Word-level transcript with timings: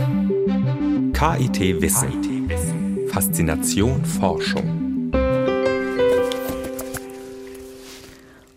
KIT 0.00 1.82
Wissen. 1.82 3.06
Faszination 3.08 4.02
Forschung. 4.02 5.12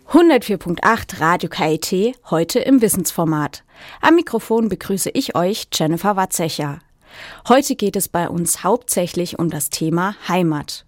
104.8 0.08 1.20
Radio 1.20 1.50
KIT, 1.50 2.16
heute 2.30 2.60
im 2.60 2.80
Wissensformat. 2.80 3.62
Am 4.00 4.14
Mikrofon 4.14 4.70
begrüße 4.70 5.10
ich 5.10 5.36
euch, 5.36 5.68
Jennifer 5.74 6.16
Watzecher. 6.16 6.78
Heute 7.46 7.76
geht 7.76 7.96
es 7.96 8.08
bei 8.08 8.26
uns 8.26 8.64
hauptsächlich 8.64 9.38
um 9.38 9.50
das 9.50 9.68
Thema 9.68 10.16
Heimat. 10.26 10.86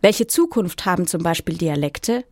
Welche 0.00 0.26
Zukunft 0.26 0.86
haben 0.86 1.06
zum 1.06 1.22
Beispiel 1.22 1.56
Dialekte? 1.56 2.24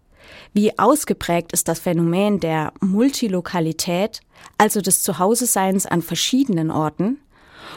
Wie 0.52 0.76
ausgeprägt 0.80 1.52
ist 1.52 1.68
das 1.68 1.78
Phänomen 1.78 2.40
der 2.40 2.72
Multilokalität, 2.80 4.20
also 4.58 4.80
des 4.80 5.02
Zuhause-Seins 5.02 5.86
an 5.86 6.02
verschiedenen 6.02 6.72
Orten? 6.72 7.21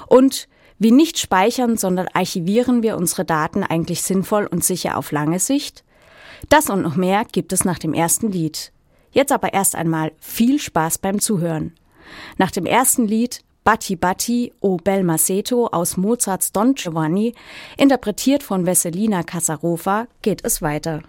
Und 0.07 0.48
wie 0.77 0.91
nicht 0.91 1.20
speichern, 1.20 1.77
sondern 1.77 2.08
archivieren 2.13 2.84
wir 2.84 2.98
unsere 2.98 3.26
Daten 3.26 3.63
eigentlich 3.63 4.02
sinnvoll 4.02 4.45
und 4.45 4.63
sicher 4.63 4.98
auf 4.98 5.12
lange 5.12 5.40
Sicht? 5.40 5.84
Das 6.49 6.70
und 6.70 6.81
noch 6.81 6.95
mehr 6.95 7.23
gibt 7.31 7.54
es 7.54 7.66
nach 7.66 7.80
dem 7.80 7.94
ersten 7.94 8.31
Lied. 8.31 8.71
Jetzt 9.12 9.31
aber 9.31 9.54
erst 9.54 9.76
einmal 9.76 10.12
viel 10.20 10.59
Spaß 10.59 10.98
beim 10.98 11.20
Zuhören. 11.20 11.73
Nach 12.38 12.52
dem 12.52 12.66
ersten 12.66 13.08
Lied 13.08 13.40
Batti 13.63 13.95
Batti 13.95 14.54
o 14.59 14.77
Bel 14.77 15.04
Maceto 15.04 15.68
aus 15.68 15.98
Mozarts 15.98 16.52
Don 16.52 16.76
Giovanni, 16.76 17.34
interpretiert 17.77 18.43
von 18.43 18.68
Veselina 18.68 19.23
Kasarova, 19.23 20.07
geht 20.21 20.46
es 20.46 20.62
weiter. 20.62 21.02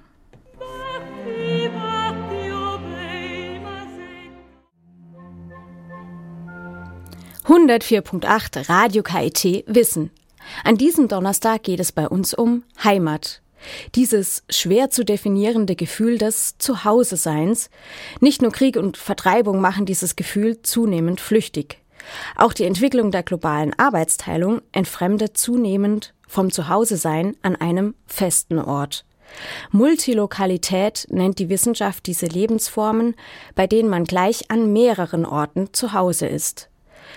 104.8 7.49 8.69
Radio 8.69 9.05
KIT 9.05 9.63
Wissen. 9.69 10.11
An 10.65 10.77
diesem 10.77 11.07
Donnerstag 11.07 11.63
geht 11.63 11.79
es 11.79 11.93
bei 11.93 12.09
uns 12.09 12.35
um 12.35 12.65
Heimat. 12.83 13.41
Dieses 13.95 14.43
schwer 14.51 14.91
zu 14.91 15.05
definierende 15.05 15.77
Gefühl 15.77 16.19
des 16.19 16.59
Zuhause-Seins. 16.59 17.71
Nicht 18.19 18.43
nur 18.43 18.51
Krieg 18.51 18.77
und 18.77 18.97
Vertreibung 18.97 19.61
machen 19.61 19.87
dieses 19.87 20.17
Gefühl 20.17 20.61
zunehmend 20.63 21.21
flüchtig. 21.21 21.79
Auch 22.35 22.53
die 22.53 22.65
Entwicklung 22.65 23.13
der 23.13 23.23
globalen 23.23 23.79
Arbeitsteilung 23.79 24.61
entfremdet 24.73 25.39
zunehmend 25.39 26.15
vom 26.27 26.51
Zuhause-Sein 26.51 27.37
an 27.43 27.55
einem 27.55 27.95
festen 28.07 28.59
Ort. 28.59 29.05
Multilokalität 29.71 31.07
nennt 31.11 31.39
die 31.39 31.49
Wissenschaft 31.49 32.07
diese 32.07 32.27
Lebensformen, 32.27 33.15
bei 33.55 33.69
denen 33.69 33.89
man 33.89 34.03
gleich 34.03 34.51
an 34.51 34.73
mehreren 34.73 35.25
Orten 35.25 35.73
zu 35.73 35.93
Hause 35.93 36.27
ist. 36.27 36.71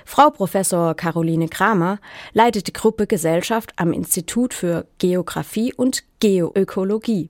Frau 0.06 0.30
Professor 0.30 0.95
Caroline 0.95 1.48
Kramer 1.48 2.00
leitet 2.34 2.68
die 2.68 2.73
Gruppe 2.73 3.08
Gesellschaft 3.08 3.73
am 3.76 3.94
Institut 3.94 4.54
für 4.54 4.86
Geographie 4.98 5.73
und 5.73 6.04
Geoökologie. 6.20 7.30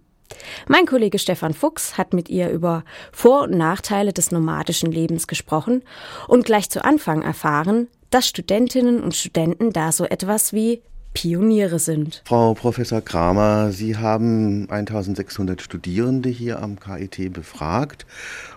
Mein 0.68 0.86
Kollege 0.86 1.20
Stefan 1.20 1.54
Fuchs 1.54 1.98
hat 1.98 2.14
mit 2.14 2.30
ihr 2.30 2.50
über 2.50 2.84
Vor- 3.12 3.44
und 3.44 3.58
Nachteile 3.58 4.14
des 4.14 4.32
nomadischen 4.32 4.92
Lebens 4.92 5.28
gesprochen 5.28 5.84
und 6.28 6.46
gleich 6.46 6.70
zu 6.70 6.84
Anfang 6.84 7.22
erfahren, 7.22 7.88
dass 8.10 8.28
Studentinnen 8.28 9.02
und 9.02 9.16
Studenten 9.16 9.72
da 9.72 9.92
so 9.92 10.06
etwas 10.06 10.54
wie 10.54 10.82
Pioniere 11.14 11.80
sind. 11.80 12.22
Frau 12.26 12.54
Professor 12.54 13.02
Kramer, 13.02 13.72
Sie 13.72 13.98
haben 13.98 14.70
1600 14.70 15.62
Studierende 15.62 16.30
hier 16.30 16.62
am 16.62 16.80
KIT 16.80 17.34
befragt 17.34 18.06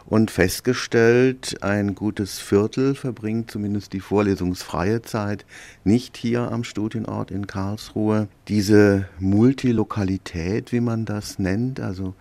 und 0.05 0.31
festgestellt, 0.31 1.57
ein 1.63 1.95
gutes 1.95 2.39
Viertel 2.39 2.95
verbringt 2.95 3.51
zumindest 3.51 3.95
die 3.95 4.01
vorlesungsfreie 4.01 5.03
Zeit 5.03 5.47
nicht 5.85 6.17
hier 6.17 6.53
am 6.53 6.63
Studienort 6.63 7.31
in 7.31 7.47
Karlsruhe. 7.47 8.29
Diese 8.49 9.09
Multilokalität, 9.19 10.73
wie 10.73 10.81
man 10.81 11.07
das 11.07 11.39
nennt, 11.39 11.81
also 11.81 12.15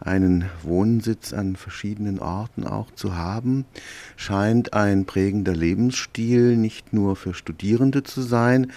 einen 0.00 0.44
Wohnsitz 0.62 1.32
an 1.32 1.56
verschiedenen 1.56 2.20
Orten 2.20 2.64
auch 2.64 2.90
zu 2.94 3.16
haben, 3.16 3.64
scheint 4.16 4.72
ein 4.72 5.04
prägender 5.04 5.54
Lebensstil 5.54 6.56
nicht 6.56 6.92
nur 6.92 7.16
für 7.16 7.34
Studierende 7.34 8.02
zu 8.02 8.22
sein, 8.22 8.70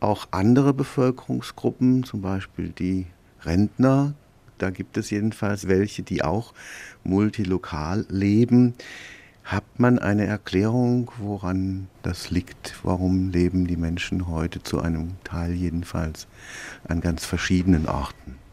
auch 0.00 0.28
andere 0.30 0.74
Bevölkerungsgruppen, 0.74 2.04
zum 2.04 2.22
Beispiel 2.22 2.70
die 2.70 3.06
Rentner, 3.42 4.14
da 4.58 4.70
gibt 4.70 4.96
es 4.96 5.10
jedenfalls 5.10 5.68
welche, 5.68 6.02
die 6.02 6.22
auch 6.22 6.54
multilokal 7.04 8.06
leben. 8.08 8.74
Hat 9.44 9.64
man 9.78 9.98
eine 9.98 10.26
Erklärung, 10.26 11.10
woran 11.18 11.88
das 12.02 12.30
liegt? 12.30 12.74
Warum 12.82 13.30
leben 13.30 13.66
die 13.66 13.76
Menschen 13.76 14.26
heute 14.26 14.62
zu 14.62 14.80
einem 14.80 15.12
Teil 15.24 15.52
jedenfalls 15.52 16.26
an 16.88 17.00
ganz 17.00 17.24
verschiedenen 17.24 17.86
Orten? 17.86 18.45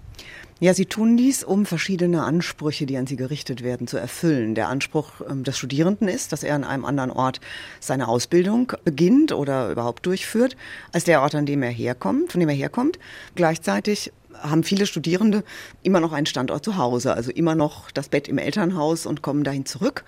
Ja, 0.64 0.74
sie 0.74 0.86
tun 0.86 1.18
dies, 1.18 1.44
um 1.44 1.66
verschiedene 1.66 2.24
Ansprüche, 2.24 2.86
die 2.86 2.96
an 2.96 3.06
sie 3.06 3.18
gerichtet 3.18 3.66
werden, 3.66 3.86
zu 3.86 3.98
erfüllen. 3.98 4.56
Der 4.56 4.70
Anspruch 4.70 5.10
ähm, 5.30 5.44
des 5.44 5.58
Studierenden 5.58 6.08
ist, 6.08 6.32
dass 6.32 6.42
er 6.42 6.56
an 6.56 6.64
einem 6.64 6.86
anderen 6.86 7.12
Ort 7.12 7.42
seine 7.82 8.08
Ausbildung 8.08 8.72
beginnt 8.86 9.34
oder 9.34 9.70
überhaupt 9.70 10.06
durchführt, 10.06 10.56
als 10.94 11.04
der 11.04 11.22
Ort, 11.22 11.36
an 11.36 11.46
dem 11.46 11.64
er 11.64 11.70
herkommt, 11.70 12.32
von 12.32 12.40
dem 12.40 12.48
er 12.48 12.56
herkommt. 12.56 12.98
Gleichzeitig 13.36 14.14
haben 14.42 14.64
viele 14.64 14.86
Studierende 14.86 15.44
immer 15.84 16.00
noch 16.00 16.14
einen 16.14 16.26
Standort 16.26 16.64
zu 16.64 16.78
Hause, 16.78 17.14
also 17.14 17.32
immer 17.32 17.56
noch 17.56 17.92
das 17.92 18.10
Bett 18.10 18.28
im 18.28 18.38
Elternhaus 18.38 19.06
und 19.06 19.22
kommen 19.22 19.44
dahin 19.44 19.66
zurück. 19.66 20.04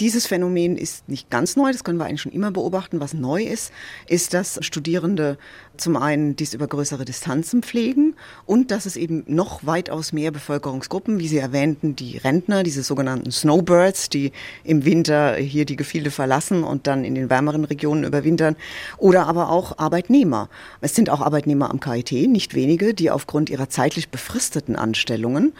Dieses 0.00 0.26
Phänomen 0.26 0.76
ist 0.76 1.08
nicht 1.08 1.30
ganz 1.30 1.56
neu, 1.56 1.72
das 1.72 1.84
können 1.84 1.98
wir 1.98 2.04
eigentlich 2.04 2.22
schon 2.22 2.32
immer 2.32 2.50
beobachten. 2.50 3.00
Was 3.00 3.14
neu 3.14 3.42
ist, 3.42 3.72
ist, 4.06 4.34
dass 4.34 4.58
Studierende 4.64 5.38
zum 5.76 5.96
einen 5.96 6.36
dies 6.36 6.54
über 6.54 6.66
größere 6.66 7.04
Distanzen 7.04 7.62
pflegen 7.62 8.14
und 8.44 8.70
dass 8.70 8.86
es 8.86 8.96
eben 8.96 9.24
noch 9.26 9.66
weitaus 9.66 10.12
mehr 10.12 10.30
Bevölkerungsgruppen, 10.30 11.18
wie 11.18 11.28
Sie 11.28 11.38
erwähnten, 11.38 11.96
die 11.96 12.18
Rentner, 12.18 12.62
diese 12.62 12.82
sogenannten 12.82 13.30
Snowbirds, 13.30 14.08
die 14.08 14.32
im 14.64 14.84
Winter 14.84 15.34
hier 15.36 15.64
die 15.64 15.76
Gefilde 15.76 16.10
verlassen 16.10 16.64
und 16.64 16.86
dann 16.86 17.04
in 17.04 17.14
den 17.14 17.30
wärmeren 17.30 17.64
Regionen 17.64 18.04
überwintern, 18.04 18.56
oder 18.98 19.26
aber 19.26 19.50
auch 19.50 19.78
Arbeitnehmer. 19.78 20.48
Es 20.80 20.94
sind 20.94 21.10
auch 21.10 21.20
Arbeitnehmer 21.20 21.70
am 21.70 21.80
KIT, 21.80 22.12
nicht 22.28 22.54
wenige, 22.54 22.94
die 22.94 23.10
aufgrund 23.10 23.50
ihrer 23.50 23.68
zeitlich 23.68 24.08
befristeten 24.08 24.76
Anstellungen 24.76 25.52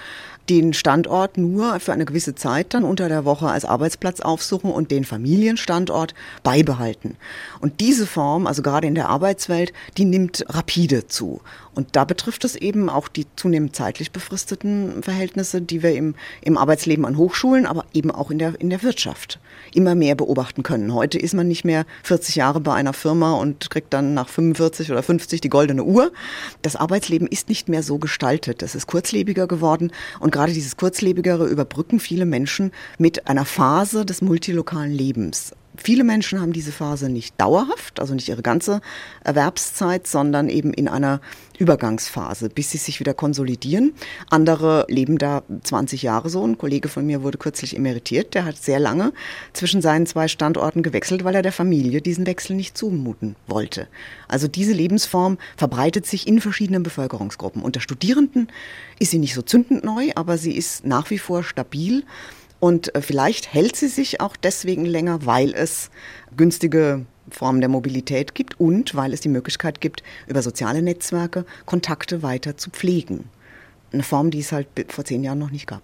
den 0.48 0.72
Standort 0.72 1.38
nur 1.38 1.80
für 1.80 1.92
eine 1.92 2.04
gewisse 2.04 2.34
Zeit 2.34 2.74
dann 2.74 2.84
unter 2.84 3.08
der 3.08 3.24
Woche 3.24 3.48
als 3.48 3.64
Arbeitsplatz 3.64 4.20
aufsuchen 4.20 4.70
und 4.70 4.90
den 4.90 5.04
Familienstandort 5.04 6.14
beibehalten. 6.42 7.16
Und 7.60 7.80
diese 7.80 8.06
Form, 8.06 8.46
also 8.46 8.62
gerade 8.62 8.86
in 8.86 8.94
der 8.94 9.08
Arbeitswelt, 9.08 9.72
die 9.96 10.04
nimmt 10.04 10.44
rapide 10.48 11.06
zu. 11.06 11.40
Und 11.76 11.94
da 11.94 12.04
betrifft 12.04 12.44
es 12.46 12.56
eben 12.56 12.88
auch 12.88 13.06
die 13.06 13.26
zunehmend 13.36 13.76
zeitlich 13.76 14.10
befristeten 14.10 15.02
Verhältnisse, 15.02 15.60
die 15.60 15.82
wir 15.82 15.94
im, 15.94 16.14
im 16.40 16.56
Arbeitsleben 16.56 17.04
an 17.04 17.18
Hochschulen, 17.18 17.66
aber 17.66 17.84
eben 17.92 18.10
auch 18.10 18.30
in 18.30 18.38
der, 18.38 18.58
in 18.58 18.70
der 18.70 18.82
Wirtschaft 18.82 19.38
immer 19.74 19.94
mehr 19.94 20.14
beobachten 20.14 20.62
können. 20.62 20.94
Heute 20.94 21.18
ist 21.18 21.34
man 21.34 21.46
nicht 21.46 21.66
mehr 21.66 21.84
40 22.02 22.34
Jahre 22.34 22.60
bei 22.60 22.72
einer 22.72 22.94
Firma 22.94 23.34
und 23.34 23.68
kriegt 23.68 23.92
dann 23.92 24.14
nach 24.14 24.30
45 24.30 24.90
oder 24.90 25.02
50 25.02 25.42
die 25.42 25.50
goldene 25.50 25.84
Uhr. 25.84 26.12
Das 26.62 26.76
Arbeitsleben 26.76 27.28
ist 27.28 27.50
nicht 27.50 27.68
mehr 27.68 27.82
so 27.82 27.98
gestaltet. 27.98 28.62
Es 28.62 28.74
ist 28.74 28.86
kurzlebiger 28.86 29.46
geworden 29.46 29.92
und 30.18 30.32
gerade 30.32 30.54
dieses 30.54 30.78
kurzlebigere 30.78 31.46
überbrücken 31.46 32.00
viele 32.00 32.24
Menschen 32.24 32.72
mit 32.96 33.28
einer 33.28 33.44
Phase 33.44 34.06
des 34.06 34.22
multilokalen 34.22 34.92
Lebens. 34.92 35.52
Viele 35.82 36.04
Menschen 36.04 36.40
haben 36.40 36.52
diese 36.52 36.72
Phase 36.72 37.08
nicht 37.08 37.40
dauerhaft, 37.40 38.00
also 38.00 38.14
nicht 38.14 38.28
ihre 38.28 38.42
ganze 38.42 38.80
Erwerbszeit, 39.24 40.06
sondern 40.06 40.48
eben 40.48 40.72
in 40.72 40.88
einer 40.88 41.20
Übergangsphase, 41.58 42.48
bis 42.48 42.70
sie 42.70 42.78
sich 42.78 43.00
wieder 43.00 43.14
konsolidieren. 43.14 43.94
Andere 44.30 44.84
leben 44.88 45.18
da 45.18 45.42
20 45.62 46.02
Jahre 46.02 46.28
so. 46.28 46.44
Ein 46.44 46.58
Kollege 46.58 46.88
von 46.88 47.06
mir 47.06 47.22
wurde 47.22 47.38
kürzlich 47.38 47.76
emeritiert, 47.76 48.34
der 48.34 48.44
hat 48.44 48.56
sehr 48.56 48.78
lange 48.78 49.12
zwischen 49.52 49.80
seinen 49.80 50.06
zwei 50.06 50.28
Standorten 50.28 50.82
gewechselt, 50.82 51.24
weil 51.24 51.34
er 51.34 51.42
der 51.42 51.52
Familie 51.52 52.02
diesen 52.02 52.26
Wechsel 52.26 52.56
nicht 52.56 52.76
zumuten 52.76 53.36
wollte. 53.46 53.88
Also 54.28 54.48
diese 54.48 54.72
Lebensform 54.72 55.38
verbreitet 55.56 56.06
sich 56.06 56.26
in 56.26 56.40
verschiedenen 56.40 56.82
Bevölkerungsgruppen. 56.82 57.62
Unter 57.62 57.80
Studierenden 57.80 58.48
ist 58.98 59.10
sie 59.10 59.18
nicht 59.18 59.34
so 59.34 59.42
zündend 59.42 59.84
neu, 59.84 60.10
aber 60.14 60.38
sie 60.38 60.52
ist 60.52 60.84
nach 60.84 61.10
wie 61.10 61.18
vor 61.18 61.42
stabil 61.42 62.04
und 62.66 62.92
äh, 62.96 63.00
vielleicht 63.00 63.54
hält 63.54 63.76
sie 63.76 63.86
sich 63.86 64.20
auch 64.20 64.34
deswegen 64.34 64.84
länger, 64.84 65.24
weil 65.24 65.54
es 65.54 65.88
günstige 66.36 67.06
Formen 67.30 67.60
der 67.60 67.68
Mobilität 67.68 68.34
gibt 68.34 68.58
und 68.58 68.96
weil 68.96 69.12
es 69.12 69.20
die 69.20 69.28
Möglichkeit 69.28 69.80
gibt, 69.80 70.02
über 70.26 70.42
soziale 70.42 70.82
Netzwerke 70.82 71.46
Kontakte 71.64 72.24
weiter 72.24 72.56
zu 72.56 72.70
pflegen. 72.70 73.28
Eine 73.92 74.02
Form, 74.02 74.32
die 74.32 74.40
es 74.40 74.50
halt 74.50 74.66
vor 74.88 75.04
zehn 75.04 75.22
Jahren 75.22 75.38
noch 75.38 75.52
nicht 75.52 75.68
gab. 75.68 75.80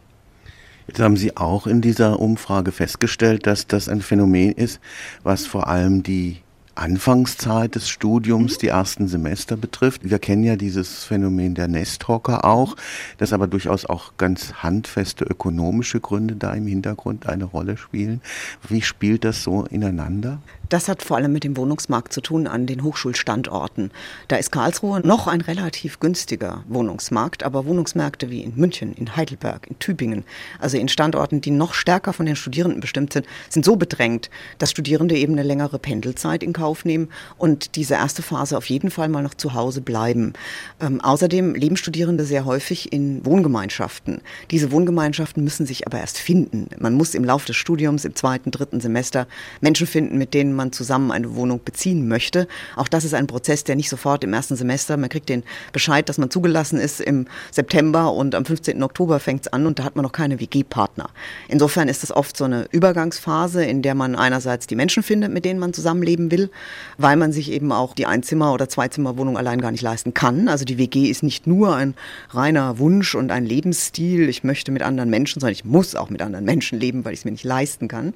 Jetzt 0.89 0.99
haben 0.99 1.17
Sie 1.17 1.37
auch 1.37 1.69
in 1.69 1.83
dieser 1.83 2.19
Umfrage 2.19 2.73
festgestellt, 2.73 3.47
dass 3.47 3.69
das 3.69 3.89
ein 3.89 4.03
Phänomen 4.03 4.51
ist, 4.51 4.81
was 5.23 5.47
vor 5.47 5.69
allem 5.69 6.03
die 6.03 6.39
Anfangszeit 6.75 7.75
des 7.75 7.89
Studiums, 7.89 8.59
die 8.59 8.69
ersten 8.69 9.07
Semester 9.07 9.57
betrifft. 9.57 10.09
Wir 10.09 10.19
kennen 10.19 10.43
ja 10.43 10.57
dieses 10.57 11.05
Phänomen 11.05 11.55
der 11.55 11.69
Nesthocker 11.69 12.45
auch, 12.45 12.77
dass 13.19 13.33
aber 13.33 13.47
durchaus 13.47 13.85
auch 13.85 14.13
ganz 14.17 14.55
handfeste 14.63 15.25
ökonomische 15.25 16.01
Gründe 16.01 16.37
da 16.37 16.55
im 16.55 16.67
Hintergrund 16.67 17.27
eine 17.27 17.45
Rolle 17.45 17.77
spielen. 17.77 18.23
Wie 18.69 18.83
spielt 18.83 19.25
das 19.25 19.43
so 19.43 19.65
ineinander? 19.65 20.41
Das 20.73 20.89
hat 20.89 21.03
vor 21.03 21.19
allem 21.19 21.35
mit 21.35 21.45
dem 21.45 21.59
Wohnungsmarkt 21.59 22.15
zu 22.15 22.23
tun 22.23 22.47
an 22.47 22.65
den 22.67 22.83
Hochschulstandorten. 22.83 23.91
Da 24.29 24.37
ist 24.37 24.51
Karlsruhe 24.53 25.07
noch 25.07 25.27
ein 25.27 25.43
relativ 25.43 26.01
günstiger 26.01 26.65
Wohnungsmarkt, 26.67 27.43
aber 27.43 27.67
Wohnungsmärkte 27.67 28.31
wie 28.31 28.41
in 28.41 28.57
München, 28.57 28.95
in 28.95 29.15
Heidelberg, 29.15 29.67
in 29.67 29.79
Tübingen, 29.79 30.25
also 30.59 30.79
in 30.79 30.89
Standorten, 30.89 31.43
die 31.43 31.51
noch 31.51 31.75
stärker 31.75 32.15
von 32.15 32.25
den 32.25 32.37
Studierenden 32.37 32.81
bestimmt 32.81 33.13
sind, 33.13 33.27
sind 33.51 33.67
so 33.67 33.77
bedrängt, 33.77 34.31
dass 34.57 34.71
Studierende 34.71 35.15
eben 35.15 35.35
eine 35.35 35.43
längere 35.43 35.79
Pendelzeit 35.79 36.43
in 36.43 36.55
Kauf 36.63 36.85
nehmen 36.85 37.09
und 37.39 37.75
diese 37.75 37.95
erste 37.95 38.23
Phase 38.23 38.57
auf 38.57 38.67
jeden 38.67 38.93
Fall 38.93 39.09
mal 39.09 39.25
noch 39.25 39.35
zu 39.35 39.53
Hause 39.53 39.81
bleiben. 39.81 40.33
Ähm, 40.81 41.01
außerdem 41.01 41.57
leben 41.57 41.77
Studierende 41.77 42.25
sehr 42.25 42.45
häufig 42.45 42.93
in 42.93 43.27
Wohngemeinschaften. 43.27 44.21
Diese 44.53 44.71
Wohngemeinschaften 44.71 45.43
müssen 45.43 45.67
sich 45.67 45.89
aber 45.89 45.99
erst 45.99 46.19
finden. 46.19 46.69
Man 46.79 46.95
muss 46.95 47.17
im 47.17 47.25
Laufe 47.25 47.47
des 47.47 47.57
Studiums 47.57 48.05
im 48.05 48.15
zweiten, 48.15 48.53
dritten 48.53 48.81
Semester 48.81 49.27
Menschen 49.61 49.89
finden, 49.89 50.19
mit 50.19 50.35
denen 50.35 50.55
man 50.55 50.71
zusammen 50.71 51.11
eine 51.11 51.35
Wohnung 51.35 51.61
beziehen 51.65 52.07
möchte. 52.07 52.47
Auch 52.77 52.87
das 52.87 53.03
ist 53.03 53.15
ein 53.15 53.27
Prozess, 53.27 53.65
der 53.65 53.75
nicht 53.75 53.89
sofort 53.89 54.23
im 54.23 54.33
ersten 54.33 54.55
Semester, 54.55 54.97
man 54.97 55.11
kriegt 55.11 55.29
den 55.31 55.43
Bescheid, 55.73 56.09
dass 56.09 56.19
man 56.19 56.31
zugelassen 56.31 56.79
ist 56.79 57.01
im 57.01 57.27
September 57.51 58.13
und 58.13 58.37
am 58.37 58.45
15. 58.45 58.81
Oktober 58.85 59.19
fängt 59.19 59.47
es 59.47 59.53
an 59.53 59.67
und 59.67 59.81
da 59.81 59.85
hat 59.85 59.97
man 59.97 60.05
noch 60.05 60.13
keine 60.13 60.39
WG-Partner. 60.39 61.11
Insofern 61.49 61.89
ist 61.89 62.05
das 62.05 62.13
oft 62.13 62.37
so 62.37 62.45
eine 62.45 62.69
Übergangsphase, 62.71 63.65
in 63.65 63.83
der 63.83 63.97
man 63.97 64.15
einerseits 64.15 64.69
die 64.69 64.77
Menschen 64.77 65.03
findet, 65.03 65.33
mit 65.33 65.45
denen 65.45 65.59
man 65.59 65.73
zusammenleben 65.73 66.31
will, 66.31 66.52
weil 66.99 67.17
man 67.17 67.33
sich 67.33 67.51
eben 67.51 67.73
auch 67.73 67.95
die 67.95 68.07
Einzimmer- 68.07 68.53
oder 68.53 68.69
Zweizimmerwohnung 68.69 69.37
allein 69.37 69.61
gar 69.61 69.71
nicht 69.71 69.83
leisten 69.83 70.15
kann. 70.15 70.49
Also 70.49 70.65
die 70.65 70.79
WG 70.79 71.11
ist 71.11 71.23
nicht 71.23 71.47
nur 71.47 71.75
ein 71.75 71.95
reiner 72.31 72.79
Wunsch 72.79 73.15
und 73.15 73.31
ein 73.31 73.45
Lebensstil, 73.45 74.29
ich 74.29 74.45
möchte 74.45 74.73
mit 74.73 74.83
anderen 74.83 75.11
Menschen, 75.11 75.41
sondern 75.41 75.53
ich 75.53 75.65
muss 75.65 75.95
auch 75.95 76.11
mit 76.11 76.23
anderen 76.23 76.45
Menschen 76.45 76.79
leben, 76.79 77.05
weil 77.05 77.13
ich 77.13 77.21
es 77.21 77.25
mir 77.25 77.33
nicht 77.33 77.45
leisten 77.45 77.89
kann. 77.89 78.15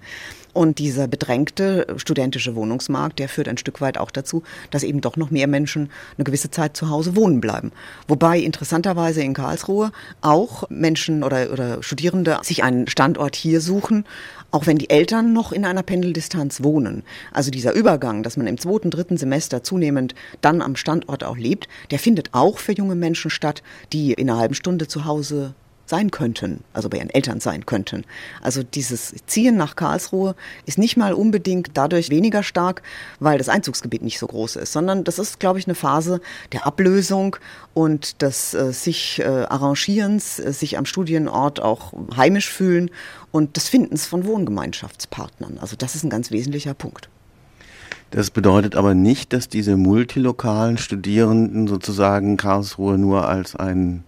Und 0.56 0.78
dieser 0.78 1.06
bedrängte 1.06 1.86
studentische 1.98 2.54
Wohnungsmarkt, 2.54 3.18
der 3.18 3.28
führt 3.28 3.46
ein 3.46 3.58
Stück 3.58 3.82
weit 3.82 3.98
auch 3.98 4.10
dazu, 4.10 4.42
dass 4.70 4.84
eben 4.84 5.02
doch 5.02 5.18
noch 5.18 5.30
mehr 5.30 5.48
Menschen 5.48 5.90
eine 6.16 6.24
gewisse 6.24 6.50
Zeit 6.50 6.78
zu 6.78 6.88
Hause 6.88 7.14
wohnen 7.14 7.42
bleiben. 7.42 7.72
Wobei 8.08 8.38
interessanterweise 8.38 9.20
in 9.22 9.34
Karlsruhe 9.34 9.92
auch 10.22 10.64
Menschen 10.70 11.24
oder, 11.24 11.52
oder 11.52 11.82
Studierende 11.82 12.38
sich 12.42 12.64
einen 12.64 12.88
Standort 12.88 13.36
hier 13.36 13.60
suchen, 13.60 14.06
auch 14.50 14.66
wenn 14.66 14.78
die 14.78 14.90
Eltern 14.90 15.32
noch 15.32 15.52
in 15.52 15.64
einer 15.64 15.82
Pendeldistanz 15.82 16.62
wohnen. 16.62 17.02
Also 17.32 17.50
dieser 17.50 17.72
Übergang, 17.72 18.22
dass 18.22 18.36
man 18.36 18.46
im 18.46 18.58
zweiten, 18.58 18.90
dritten 18.90 19.16
Semester 19.16 19.62
zunehmend 19.62 20.14
dann 20.40 20.62
am 20.62 20.76
Standort 20.76 21.24
auch 21.24 21.36
lebt, 21.36 21.68
der 21.90 21.98
findet 21.98 22.30
auch 22.32 22.58
für 22.58 22.72
junge 22.72 22.94
Menschen 22.94 23.30
statt, 23.30 23.62
die 23.92 24.12
in 24.12 24.30
einer 24.30 24.38
halben 24.38 24.54
Stunde 24.54 24.88
zu 24.88 25.04
Hause 25.04 25.54
sein 25.86 26.10
könnten, 26.10 26.62
also 26.72 26.88
bei 26.88 26.98
ihren 26.98 27.10
Eltern 27.10 27.40
sein 27.40 27.64
könnten. 27.64 28.04
Also 28.42 28.62
dieses 28.62 29.14
Ziehen 29.26 29.56
nach 29.56 29.76
Karlsruhe 29.76 30.34
ist 30.66 30.78
nicht 30.78 30.96
mal 30.96 31.12
unbedingt 31.12 31.70
dadurch 31.74 32.10
weniger 32.10 32.42
stark, 32.42 32.82
weil 33.20 33.38
das 33.38 33.48
Einzugsgebiet 33.48 34.02
nicht 34.02 34.18
so 34.18 34.26
groß 34.26 34.56
ist, 34.56 34.72
sondern 34.72 35.04
das 35.04 35.18
ist, 35.18 35.40
glaube 35.40 35.58
ich, 35.58 35.66
eine 35.66 35.74
Phase 35.74 36.20
der 36.52 36.66
Ablösung 36.66 37.36
und 37.74 38.22
des 38.22 38.54
äh, 38.54 38.72
sich 38.72 39.20
äh, 39.20 39.24
Arrangierens, 39.24 40.38
äh, 40.38 40.52
sich 40.52 40.76
am 40.76 40.86
Studienort 40.86 41.60
auch 41.60 41.92
heimisch 42.16 42.50
fühlen 42.50 42.90
und 43.30 43.56
des 43.56 43.68
Findens 43.68 44.06
von 44.06 44.26
Wohngemeinschaftspartnern. 44.26 45.58
Also 45.60 45.76
das 45.76 45.94
ist 45.94 46.04
ein 46.04 46.10
ganz 46.10 46.30
wesentlicher 46.30 46.74
Punkt. 46.74 47.08
Das 48.10 48.30
bedeutet 48.30 48.76
aber 48.76 48.94
nicht, 48.94 49.32
dass 49.32 49.48
diese 49.48 49.76
multilokalen 49.76 50.78
Studierenden 50.78 51.66
sozusagen 51.66 52.36
Karlsruhe 52.36 52.98
nur 52.98 53.26
als 53.28 53.56
ein 53.56 54.04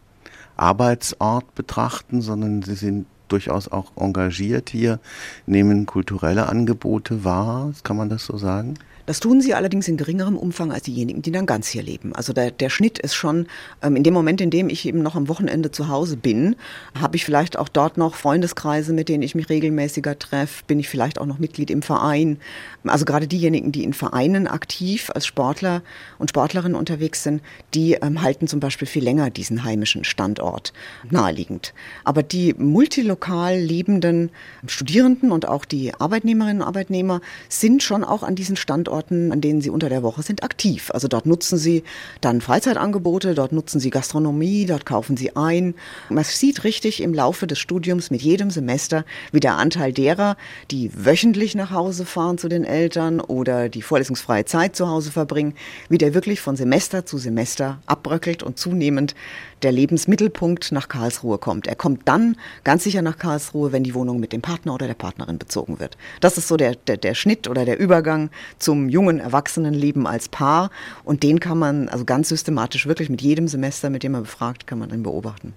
Arbeitsort 0.59 1.55
betrachten, 1.55 2.21
sondern 2.21 2.63
sie 2.63 2.75
sind 2.75 3.07
durchaus 3.29 3.69
auch 3.69 3.93
engagiert 3.97 4.71
hier, 4.71 5.01
nehmen 5.47 5.87
kulturelle 5.87 6.49
Angebote 6.49 7.25
wahr. 7.25 7.73
Kann 7.85 7.97
man 7.97 8.09
das 8.09 8.25
so 8.25 8.37
sagen? 8.37 8.75
Das 9.09 9.21
tun 9.21 9.41
sie 9.41 9.55
allerdings 9.55 9.89
in 9.89 9.97
geringerem 9.97 10.37
Umfang 10.37 10.71
als 10.71 10.83
diejenigen, 10.83 11.23
die 11.23 11.33
dann 11.33 11.47
ganz 11.47 11.67
hier 11.67 11.83
leben. 11.83 12.15
Also 12.15 12.35
der, 12.35 12.51
der 12.51 12.69
Schnitt 12.69 12.99
ist 12.99 13.15
schon, 13.15 13.47
ähm, 13.81 13.97
in 13.97 14.03
dem 14.03 14.13
Moment, 14.13 14.43
in 14.43 14.51
dem 14.51 14.69
ich 14.69 14.85
eben 14.85 15.03
noch 15.03 15.15
am 15.15 15.29
Wochenende 15.29 15.71
zu 15.71 15.89
Hause 15.89 16.19
bin, 16.19 16.57
habe 17.01 17.17
ich 17.17 17.25
vielleicht 17.25 17.59
auch 17.59 17.71
dort 17.71 17.97
noch 17.97 18.17
Freundeskreise, 18.17 18.93
mit 18.93 19.09
denen 19.09 19.23
ich 19.23 19.35
mich 19.35 19.49
regelmäßiger 19.49 20.19
treffe, 20.19 20.63
bin 20.67 20.79
ich 20.79 20.91
vielleicht 20.91 21.19
auch 21.19 21.25
noch 21.25 21.39
Mitglied 21.39 21.71
im 21.71 21.81
Verein. 21.81 22.37
Also 22.85 23.07
gerade 23.07 23.27
diejenigen, 23.27 23.73
die 23.73 23.83
in 23.83 23.95
Vereinen 23.95 24.47
aktiv 24.47 25.11
als 25.15 25.27
Sportler 25.27 25.81
und 26.19 26.29
Sportlerinnen 26.29 26.77
unterwegs 26.77 27.23
sind, 27.23 27.41
die 27.73 27.95
ähm, 27.95 28.21
halten 28.21 28.47
zum 28.47 28.61
Beispiel 28.61 28.87
viel 28.87 29.05
länger 29.05 29.31
diesen 29.31 29.65
heimischen 29.65 30.05
Standort 30.05 30.75
naheliegend. 31.11 31.73
Aber 32.05 32.23
die 32.23 32.53
multilokal 32.53 33.59
lebenden 33.59 34.29
Studierenden 34.67 35.33
und 35.33 35.49
auch 35.49 35.65
die 35.65 35.95
Arbeitnehmerinnen 35.95 36.61
und 36.61 36.69
Arbeitnehmer 36.69 37.23
sind 37.49 37.83
schon 37.83 38.05
auch 38.05 38.23
an 38.23 38.35
diesen 38.35 38.57
Standorten 38.57 38.98
Standorten, 38.99 39.33
an 39.33 39.41
denen 39.41 39.61
sie 39.61 39.71
unter 39.71 39.89
der 39.89 40.03
Woche 40.03 40.23
sind, 40.23 40.43
aktiv. 40.43 40.91
Also 40.93 41.09
dort 41.09 41.27
nutzen 41.27 41.59
sie 41.59 41.85
dann 42.21 42.41
Freizeitangebote, 42.41 43.35
dort 43.35 43.53
nutzen 43.53 43.81
sie 43.81 43.91
Gastronomie, 43.91 44.67
dort 44.67 44.87
kaufen 44.87 45.17
sie 45.17 45.37
ein. 45.37 45.75
Man 46.09 46.25
sieht 46.25 46.65
richtig 46.65 47.03
im 47.03 47.15
Laufe 47.15 47.47
des 47.47 47.59
Studiums 47.59 48.11
mit 48.11 48.23
jedem 48.23 48.51
Semester, 48.51 49.05
wie 49.33 49.41
der 49.41 49.57
Anteil 49.57 49.93
derer, 49.93 50.37
die 50.71 50.91
wöchentlich 50.95 51.55
nach 51.55 51.71
Hause 51.71 52.05
fahren 52.05 52.39
zu 52.39 52.49
den 52.49 52.65
Eltern 52.65 53.21
oder 53.21 53.69
die 53.69 53.83
vorlesungsfreie 53.83 54.45
Zeit 54.45 54.75
zu 54.75 54.89
Hause 54.89 55.13
verbringen, 55.13 55.55
wie 55.89 55.99
der 55.99 56.15
wirklich 56.15 56.41
von 56.41 56.57
Semester 56.57 57.07
zu 57.07 57.19
Semester 57.19 57.79
abbröckelt 57.87 58.43
und 58.43 58.59
zunehmend 58.59 59.15
der 59.63 59.73
Lebensmittelpunkt 59.73 60.73
nach 60.73 60.89
Karlsruhe 60.89 61.39
kommt. 61.39 61.67
Er 61.67 61.77
kommt 61.77 62.07
dann 62.07 62.37
ganz 62.65 62.85
sicher 62.85 63.03
nach 63.03 63.19
Karlsruhe, 63.19 63.73
wenn 63.73 63.85
die 63.85 63.95
Wohnung 63.95 64.21
mit 64.21 64.33
dem 64.33 64.43
Partner 64.43 64.75
oder 64.75 64.87
der 64.87 64.95
Partnerin 64.95 65.39
bezogen 65.39 65.81
wird. 65.81 65.97
Das 66.21 66.39
ist 66.39 66.49
so 66.49 66.57
der, 66.57 66.75
der, 66.75 66.97
der 66.97 67.15
Schnitt 67.15 67.49
oder 67.49 67.65
der 67.65 67.79
Übergang 67.79 68.31
zum 68.59 68.89
jungen 68.89 69.21
Erwachsenenleben 69.21 70.07
als 70.07 70.29
Paar. 70.29 70.71
Und 71.05 71.23
den 71.23 71.41
kann 71.41 71.59
man 71.59 71.89
also 71.89 72.05
ganz 72.05 72.29
systematisch 72.29 72.87
wirklich 72.87 73.11
mit 73.11 73.23
jedem 73.23 73.49
Semester, 73.49 73.91
mit 73.91 74.03
dem 74.03 74.13
man 74.13 74.23
befragt, 74.23 74.67
kann 74.67 74.79
man 74.79 74.89
dann 74.89 75.03
beobachten. 75.03 75.55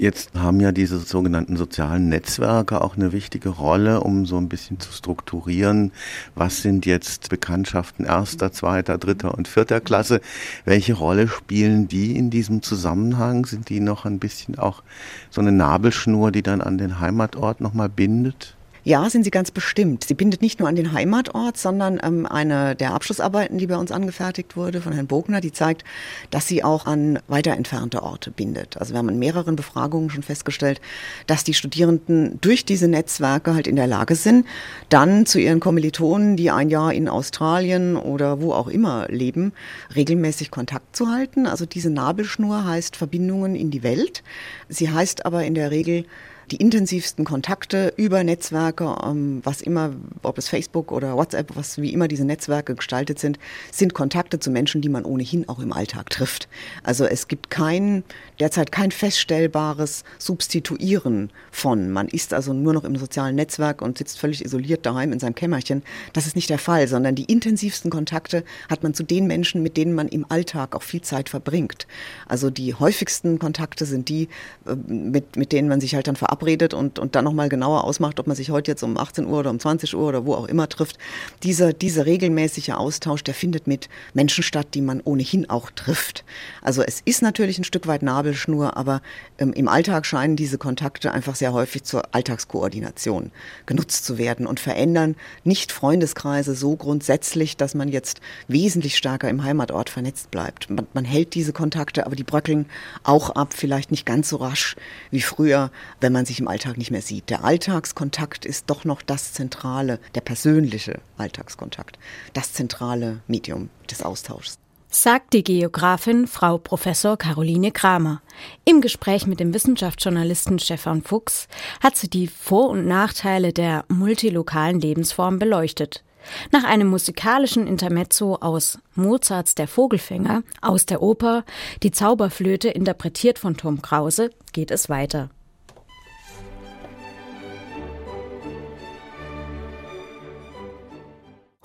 Jetzt 0.00 0.32
haben 0.36 0.60
ja 0.60 0.70
diese 0.70 1.00
sogenannten 1.00 1.56
sozialen 1.56 2.08
Netzwerke 2.08 2.82
auch 2.82 2.96
eine 2.96 3.10
wichtige 3.10 3.48
Rolle, 3.48 4.00
um 4.00 4.26
so 4.26 4.36
ein 4.36 4.48
bisschen 4.48 4.78
zu 4.78 4.92
strukturieren, 4.92 5.90
was 6.36 6.62
sind 6.62 6.86
jetzt 6.86 7.30
Bekanntschaften 7.30 8.04
erster, 8.04 8.52
zweiter, 8.52 8.96
dritter 8.96 9.36
und 9.36 9.48
vierter 9.48 9.80
Klasse. 9.80 10.20
Welche 10.64 10.94
Rolle 10.94 11.26
spielen 11.26 11.88
die 11.88 12.16
in 12.16 12.30
diesem 12.30 12.62
Zusammenhang? 12.62 13.44
Sind 13.44 13.70
die 13.70 13.80
noch 13.80 14.04
ein 14.04 14.20
bisschen 14.20 14.56
auch 14.56 14.84
so 15.30 15.40
eine 15.40 15.50
Nabelschnur, 15.50 16.30
die 16.30 16.44
dann 16.44 16.60
an 16.60 16.78
den 16.78 17.00
Heimatort 17.00 17.60
nochmal 17.60 17.88
bindet? 17.88 18.57
Ja, 18.88 19.10
sind 19.10 19.22
sie 19.22 19.30
ganz 19.30 19.50
bestimmt. 19.50 20.04
Sie 20.04 20.14
bindet 20.14 20.40
nicht 20.40 20.60
nur 20.60 20.66
an 20.66 20.74
den 20.74 20.94
Heimatort, 20.94 21.58
sondern 21.58 22.00
ähm, 22.02 22.24
eine 22.24 22.74
der 22.74 22.94
Abschlussarbeiten, 22.94 23.58
die 23.58 23.66
bei 23.66 23.76
uns 23.76 23.92
angefertigt 23.92 24.56
wurde 24.56 24.80
von 24.80 24.94
Herrn 24.94 25.06
Bogner, 25.06 25.42
die 25.42 25.52
zeigt, 25.52 25.84
dass 26.30 26.46
sie 26.46 26.64
auch 26.64 26.86
an 26.86 27.18
weiter 27.28 27.52
entfernte 27.52 28.02
Orte 28.02 28.30
bindet. 28.30 28.78
Also 28.78 28.94
wir 28.94 28.98
haben 28.98 29.10
in 29.10 29.18
mehreren 29.18 29.56
Befragungen 29.56 30.08
schon 30.08 30.22
festgestellt, 30.22 30.80
dass 31.26 31.44
die 31.44 31.52
Studierenden 31.52 32.40
durch 32.40 32.64
diese 32.64 32.88
Netzwerke 32.88 33.52
halt 33.52 33.66
in 33.66 33.76
der 33.76 33.86
Lage 33.86 34.14
sind, 34.14 34.46
dann 34.88 35.26
zu 35.26 35.38
ihren 35.38 35.60
Kommilitonen, 35.60 36.38
die 36.38 36.50
ein 36.50 36.70
Jahr 36.70 36.94
in 36.94 37.10
Australien 37.10 37.94
oder 37.94 38.40
wo 38.40 38.54
auch 38.54 38.68
immer 38.68 39.06
leben, 39.10 39.52
regelmäßig 39.94 40.50
Kontakt 40.50 40.96
zu 40.96 41.10
halten. 41.10 41.46
Also 41.46 41.66
diese 41.66 41.90
Nabelschnur 41.90 42.64
heißt 42.64 42.96
Verbindungen 42.96 43.54
in 43.54 43.70
die 43.70 43.82
Welt. 43.82 44.22
Sie 44.70 44.90
heißt 44.90 45.26
aber 45.26 45.44
in 45.44 45.54
der 45.54 45.70
Regel 45.70 46.06
die 46.50 46.56
intensivsten 46.56 47.24
Kontakte 47.24 47.92
über 47.96 48.24
Netzwerke, 48.24 48.96
ähm, 49.04 49.40
was 49.44 49.60
immer, 49.60 49.92
ob 50.22 50.38
es 50.38 50.48
Facebook 50.48 50.92
oder 50.92 51.16
WhatsApp, 51.16 51.54
was 51.54 51.78
wie 51.78 51.92
immer 51.92 52.08
diese 52.08 52.24
Netzwerke 52.24 52.74
gestaltet 52.74 53.18
sind, 53.18 53.38
sind 53.70 53.92
Kontakte 53.92 54.38
zu 54.38 54.50
Menschen, 54.50 54.80
die 54.80 54.88
man 54.88 55.04
ohnehin 55.04 55.48
auch 55.48 55.58
im 55.58 55.72
Alltag 55.72 56.10
trifft. 56.10 56.48
Also 56.82 57.04
es 57.04 57.28
gibt 57.28 57.50
kein, 57.50 58.02
derzeit 58.40 58.72
kein 58.72 58.90
feststellbares 58.90 60.04
Substituieren 60.18 61.30
von. 61.50 61.90
Man 61.90 62.08
ist 62.08 62.32
also 62.32 62.54
nur 62.54 62.72
noch 62.72 62.84
im 62.84 62.96
sozialen 62.96 63.36
Netzwerk 63.36 63.82
und 63.82 63.98
sitzt 63.98 64.18
völlig 64.18 64.44
isoliert 64.44 64.86
daheim 64.86 65.12
in 65.12 65.20
seinem 65.20 65.34
Kämmerchen. 65.34 65.82
Das 66.14 66.26
ist 66.26 66.34
nicht 66.34 66.48
der 66.48 66.58
Fall, 66.58 66.88
sondern 66.88 67.14
die 67.14 67.24
intensivsten 67.24 67.90
Kontakte 67.90 68.42
hat 68.70 68.82
man 68.82 68.94
zu 68.94 69.02
den 69.02 69.26
Menschen, 69.26 69.62
mit 69.62 69.76
denen 69.76 69.92
man 69.92 70.08
im 70.08 70.24
Alltag 70.30 70.74
auch 70.74 70.82
viel 70.82 71.02
Zeit 71.02 71.28
verbringt. 71.28 71.86
Also 72.26 72.48
die 72.48 72.74
häufigsten 72.74 73.38
Kontakte 73.38 73.84
sind 73.84 74.08
die, 74.08 74.28
äh, 74.66 74.74
mit, 74.86 75.36
mit 75.36 75.52
denen 75.52 75.68
man 75.68 75.80
sich 75.80 75.94
halt 75.94 76.08
dann 76.08 76.16
verabredet 76.16 76.37
verabredet 76.38 76.74
und, 76.74 76.98
und 76.98 77.14
dann 77.14 77.24
nochmal 77.24 77.48
genauer 77.48 77.84
ausmacht, 77.84 78.20
ob 78.20 78.26
man 78.26 78.36
sich 78.36 78.50
heute 78.50 78.70
jetzt 78.70 78.82
um 78.82 78.96
18 78.96 79.26
Uhr 79.26 79.40
oder 79.40 79.50
um 79.50 79.58
20 79.58 79.94
Uhr 79.94 80.08
oder 80.08 80.24
wo 80.24 80.34
auch 80.34 80.46
immer 80.46 80.68
trifft. 80.68 80.98
Dieser, 81.42 81.72
dieser 81.72 82.06
regelmäßige 82.06 82.70
Austausch, 82.70 83.24
der 83.24 83.34
findet 83.34 83.66
mit 83.66 83.88
Menschen 84.14 84.44
statt, 84.44 84.68
die 84.74 84.80
man 84.80 85.00
ohnehin 85.02 85.50
auch 85.50 85.70
trifft. 85.70 86.24
Also 86.62 86.82
es 86.82 87.00
ist 87.04 87.22
natürlich 87.22 87.58
ein 87.58 87.64
Stück 87.64 87.86
weit 87.86 88.02
Nabelschnur, 88.02 88.76
aber 88.76 89.02
ähm, 89.38 89.52
im 89.52 89.68
Alltag 89.68 90.06
scheinen 90.06 90.36
diese 90.36 90.58
Kontakte 90.58 91.12
einfach 91.12 91.34
sehr 91.34 91.52
häufig 91.52 91.84
zur 91.84 92.14
Alltagskoordination 92.14 93.30
genutzt 93.66 94.04
zu 94.04 94.18
werden 94.18 94.46
und 94.46 94.60
verändern 94.60 95.16
nicht 95.44 95.72
Freundeskreise 95.72 96.54
so 96.54 96.76
grundsätzlich, 96.76 97.56
dass 97.56 97.74
man 97.74 97.88
jetzt 97.88 98.20
wesentlich 98.46 98.96
stärker 98.96 99.28
im 99.28 99.42
Heimatort 99.42 99.90
vernetzt 99.90 100.30
bleibt. 100.30 100.70
Man, 100.70 100.86
man 100.94 101.04
hält 101.04 101.34
diese 101.34 101.52
Kontakte, 101.52 102.06
aber 102.06 102.16
die 102.16 102.24
bröckeln 102.24 102.66
auch 103.02 103.30
ab, 103.30 103.54
vielleicht 103.54 103.90
nicht 103.90 104.06
ganz 104.06 104.28
so 104.28 104.36
rasch 104.36 104.76
wie 105.10 105.20
früher, 105.20 105.70
wenn 106.00 106.12
man 106.12 106.24
sich 106.28 106.40
im 106.40 106.48
Alltag 106.48 106.78
nicht 106.78 106.90
mehr 106.90 107.02
sieht. 107.02 107.28
Der 107.30 107.44
Alltagskontakt 107.44 108.44
ist 108.46 108.70
doch 108.70 108.84
noch 108.84 109.02
das 109.02 109.32
zentrale, 109.32 109.98
der 110.14 110.20
persönliche 110.20 111.00
Alltagskontakt, 111.16 111.98
das 112.32 112.52
zentrale 112.52 113.20
Medium 113.26 113.70
des 113.90 114.02
Austauschs 114.02 114.58
sagt 114.90 115.34
die 115.34 115.44
Geografin 115.44 116.26
Frau 116.26 116.58
Professor 116.58 117.16
Caroline 117.16 117.72
Kramer. 117.72 118.22
Im 118.64 118.80
Gespräch 118.80 119.26
mit 119.26 119.40
dem 119.40 119.52
Wissenschaftsjournalisten 119.52 120.58
Stefan 120.58 121.02
Fuchs 121.02 121.46
hat 121.82 121.96
sie 121.96 122.08
die 122.08 122.26
Vor- 122.26 122.70
und 122.70 122.86
Nachteile 122.86 123.52
der 123.52 123.84
multilokalen 123.88 124.80
Lebensform 124.80 125.38
beleuchtet. 125.38 126.04
Nach 126.50 126.64
einem 126.64 126.88
musikalischen 126.88 127.66
Intermezzo 127.66 128.36
aus 128.36 128.78
Mozarts 128.94 129.54
Der 129.54 129.68
Vogelfänger 129.68 130.42
aus 130.60 130.84
der 130.86 131.02
Oper 131.02 131.44
Die 131.82 131.90
Zauberflöte 131.90 132.68
interpretiert 132.68 133.38
von 133.38 133.56
Tom 133.56 133.82
Krause 133.82 134.30
geht 134.52 134.70
es 134.70 134.88
weiter. 134.88 135.30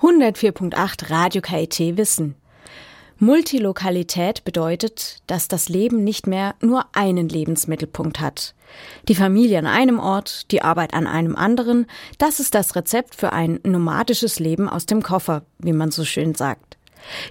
»104.8 0.03 1.09
Radio 1.11 1.41
KIT 1.41 1.95
Wissen«, 1.95 2.35
Multilokalität 3.19 4.43
bedeutet, 4.43 5.21
dass 5.27 5.47
das 5.47 5.69
Leben 5.69 6.03
nicht 6.03 6.27
mehr 6.27 6.55
nur 6.59 6.87
einen 6.91 7.29
Lebensmittelpunkt 7.29 8.19
hat. 8.19 8.53
Die 9.07 9.15
Familie 9.15 9.59
an 9.59 9.65
einem 9.65 9.99
Ort, 9.99 10.51
die 10.51 10.61
Arbeit 10.61 10.93
an 10.93 11.07
einem 11.07 11.37
anderen, 11.37 11.85
das 12.17 12.41
ist 12.41 12.53
das 12.53 12.75
Rezept 12.75 13.15
für 13.15 13.31
ein 13.31 13.61
nomadisches 13.63 14.39
Leben 14.41 14.67
aus 14.67 14.85
dem 14.85 15.01
Koffer, 15.01 15.43
wie 15.59 15.71
man 15.71 15.89
so 15.89 16.03
schön 16.03 16.35
sagt. 16.35 16.77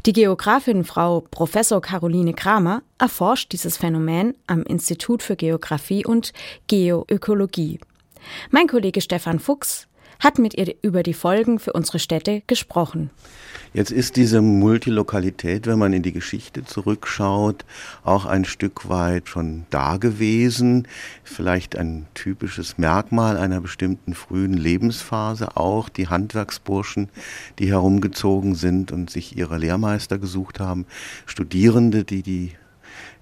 Die 0.06 0.14
Geografin 0.14 0.84
Frau 0.84 1.20
Professor 1.30 1.82
Caroline 1.82 2.32
Kramer 2.32 2.80
erforscht 2.96 3.52
dieses 3.52 3.76
Phänomen 3.76 4.34
am 4.46 4.62
Institut 4.62 5.22
für 5.22 5.36
Geographie 5.36 6.06
und 6.06 6.32
Geoökologie. 6.68 7.80
Mein 8.50 8.66
Kollege 8.66 9.02
Stefan 9.02 9.40
Fuchs 9.40 9.88
hat 10.22 10.38
mit 10.38 10.54
ihr 10.54 10.74
über 10.82 11.02
die 11.02 11.14
Folgen 11.14 11.58
für 11.58 11.72
unsere 11.72 11.98
Städte 11.98 12.42
gesprochen. 12.46 13.10
Jetzt 13.74 13.90
ist 13.90 14.16
diese 14.16 14.40
Multilokalität, 14.40 15.66
wenn 15.66 15.78
man 15.78 15.92
in 15.92 16.02
die 16.02 16.12
Geschichte 16.12 16.64
zurückschaut, 16.64 17.64
auch 18.04 18.26
ein 18.26 18.44
Stück 18.44 18.88
weit 18.88 19.28
schon 19.28 19.64
da 19.70 19.96
gewesen. 19.96 20.86
Vielleicht 21.24 21.76
ein 21.76 22.06
typisches 22.14 22.78
Merkmal 22.78 23.36
einer 23.36 23.60
bestimmten 23.60 24.14
frühen 24.14 24.52
Lebensphase 24.52 25.56
auch. 25.56 25.88
Die 25.88 26.08
Handwerksburschen, 26.08 27.08
die 27.58 27.68
herumgezogen 27.68 28.54
sind 28.54 28.92
und 28.92 29.10
sich 29.10 29.36
ihre 29.36 29.58
Lehrmeister 29.58 30.18
gesucht 30.18 30.60
haben. 30.60 30.86
Studierende, 31.26 32.04
die 32.04 32.22
die 32.22 32.52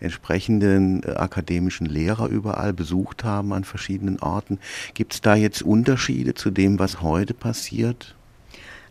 entsprechenden 0.00 1.02
äh, 1.02 1.12
akademischen 1.12 1.86
Lehrer 1.86 2.28
überall 2.28 2.72
besucht 2.72 3.24
haben 3.24 3.52
an 3.52 3.64
verschiedenen 3.64 4.20
Orten. 4.20 4.58
Gibt 4.94 5.14
es 5.14 5.20
da 5.20 5.34
jetzt 5.34 5.62
Unterschiede 5.62 6.34
zu 6.34 6.50
dem, 6.50 6.78
was 6.78 7.02
heute 7.02 7.34
passiert? 7.34 8.14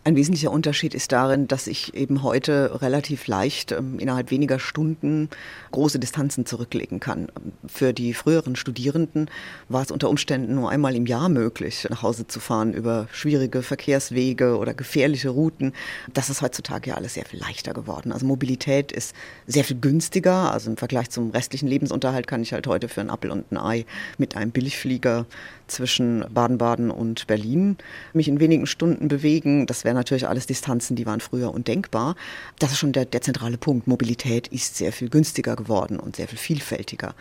Ein 0.06 0.16
wesentlicher 0.16 0.52
Unterschied 0.52 0.94
ist 0.94 1.12
darin, 1.12 1.50
dass 1.50 1.68
ich 1.68 1.94
eben 1.94 2.24
heute 2.24 2.82
relativ 2.82 3.28
leicht 3.28 3.74
ähm, 3.74 4.00
innerhalb 4.00 4.32
weniger 4.32 4.58
Stunden 4.58 5.30
große 5.72 6.00
Distanzen 6.00 6.46
zurücklegen 6.46 7.02
kann. 7.02 7.28
Für 7.68 7.92
die 7.92 8.14
früheren 8.14 8.56
Studierenden 8.56 9.30
war 9.68 9.82
es 9.82 9.92
unter 9.92 10.10
Umständen 10.10 10.56
nur 10.56 10.70
einmal 10.70 10.96
im 10.96 11.06
Jahr 11.06 11.28
möglich, 11.28 11.86
nach 11.90 12.02
Hause 12.02 12.26
zu 12.28 12.40
fahren 12.40 12.74
über 12.74 13.10
schwierige 13.12 13.62
Verkehrswege 13.62 14.58
oder 14.58 14.74
gefährliche 14.74 15.30
Routen. 15.30 15.74
Das 16.14 16.30
ist 16.30 16.42
heutzutage 16.42 16.92
ja 16.92 16.96
alles 16.96 17.16
sehr 17.16 17.26
viel 17.26 17.40
leichter 17.42 17.74
geworden. 17.74 18.14
Also 18.14 18.26
Mobilität 18.26 18.94
ist 18.94 19.14
sehr 19.48 19.66
viel 19.66 19.80
günstiger. 19.82 20.54
Also 20.54 20.72
im 20.72 20.78
Vergleich 20.78 21.10
zum 21.10 21.32
restlichen 21.32 21.68
Lebensunterhalt 21.68 22.26
kann 22.26 22.42
ich 22.42 22.54
halt 22.54 22.68
heute 22.68 22.88
für 22.88 23.02
einen 23.02 23.10
Appel 23.10 23.32
und 23.32 23.52
ein 23.52 23.58
Ei 23.58 23.86
mit 24.18 24.38
einem 24.38 24.52
Billigflieger 24.52 25.26
zwischen 25.68 26.26
Baden-Baden 26.34 26.90
und 26.90 27.28
Berlin 27.28 27.78
mich 28.14 28.28
in 28.28 28.40
wenigen 28.40 28.66
Stunden 28.66 29.08
bewegen. 29.08 29.68
Das 29.68 29.84
wären 29.90 29.98
natürlich 29.98 30.28
alles 30.28 30.46
Distanzen, 30.46 30.96
die 30.96 31.08
waren 31.08 31.20
früher 31.20 31.52
undenkbar. 31.52 32.16
Das 32.60 32.72
ist 32.72 32.78
schon 32.78 32.92
der, 32.92 33.06
der 33.06 33.24
zentrale 33.24 33.58
Punkt. 33.58 33.88
Mobilität 33.88 34.48
ist 34.50 34.78
sehr 34.78 34.94
viel 34.94 35.10
günstiger 35.10 35.56
geworden 35.56 36.00
und 36.00 36.18
sehr 36.18 36.28
viel 36.28 36.38
vielfältiger. 36.38 37.16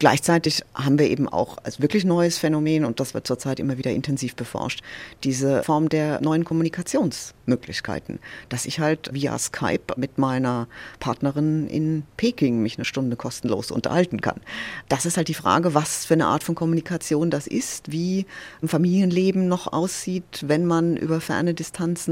Gleichzeitig 0.00 0.64
haben 0.74 0.98
wir 0.98 1.08
eben 1.08 1.28
auch 1.28 1.58
als 1.62 1.80
wirklich 1.80 2.04
neues 2.04 2.38
Phänomen, 2.38 2.84
und 2.84 2.98
das 2.98 3.14
wird 3.14 3.28
zurzeit 3.28 3.60
immer 3.60 3.78
wieder 3.78 3.92
intensiv 3.92 4.34
beforscht, 4.34 4.80
diese 5.22 5.62
Form 5.62 5.88
der 5.88 6.20
neuen 6.20 6.44
Kommunikationsmöglichkeiten. 6.44 8.18
Dass 8.48 8.66
ich 8.66 8.80
halt 8.80 9.10
via 9.12 9.38
Skype 9.38 9.94
mit 9.96 10.18
meiner 10.18 10.66
Partnerin 10.98 11.68
in 11.68 12.02
Peking 12.16 12.62
mich 12.62 12.78
eine 12.78 12.84
Stunde 12.84 13.14
kostenlos 13.14 13.70
unterhalten 13.70 14.20
kann. 14.20 14.40
Das 14.88 15.06
ist 15.06 15.16
halt 15.16 15.28
die 15.28 15.34
Frage, 15.34 15.72
was 15.74 16.04
für 16.04 16.14
eine 16.14 16.26
Art 16.26 16.42
von 16.42 16.56
Kommunikation 16.56 17.30
das 17.30 17.46
ist, 17.46 17.92
wie 17.92 18.26
ein 18.60 18.68
Familienleben 18.68 19.46
noch 19.46 19.72
aussieht, 19.72 20.44
wenn 20.46 20.66
man 20.66 20.96
über 20.96 21.20
ferne 21.20 21.54
Distanzen 21.54 22.07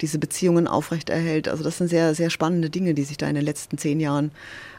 diese 0.00 0.18
Beziehungen 0.18 0.68
aufrechterhält. 0.68 1.48
Also 1.48 1.64
das 1.64 1.78
sind 1.78 1.88
sehr, 1.88 2.14
sehr 2.14 2.30
spannende 2.30 2.70
Dinge, 2.70 2.94
die 2.94 3.04
sich 3.04 3.16
da 3.16 3.28
in 3.28 3.34
den 3.34 3.44
letzten 3.44 3.78
zehn 3.78 4.00
Jahren 4.00 4.30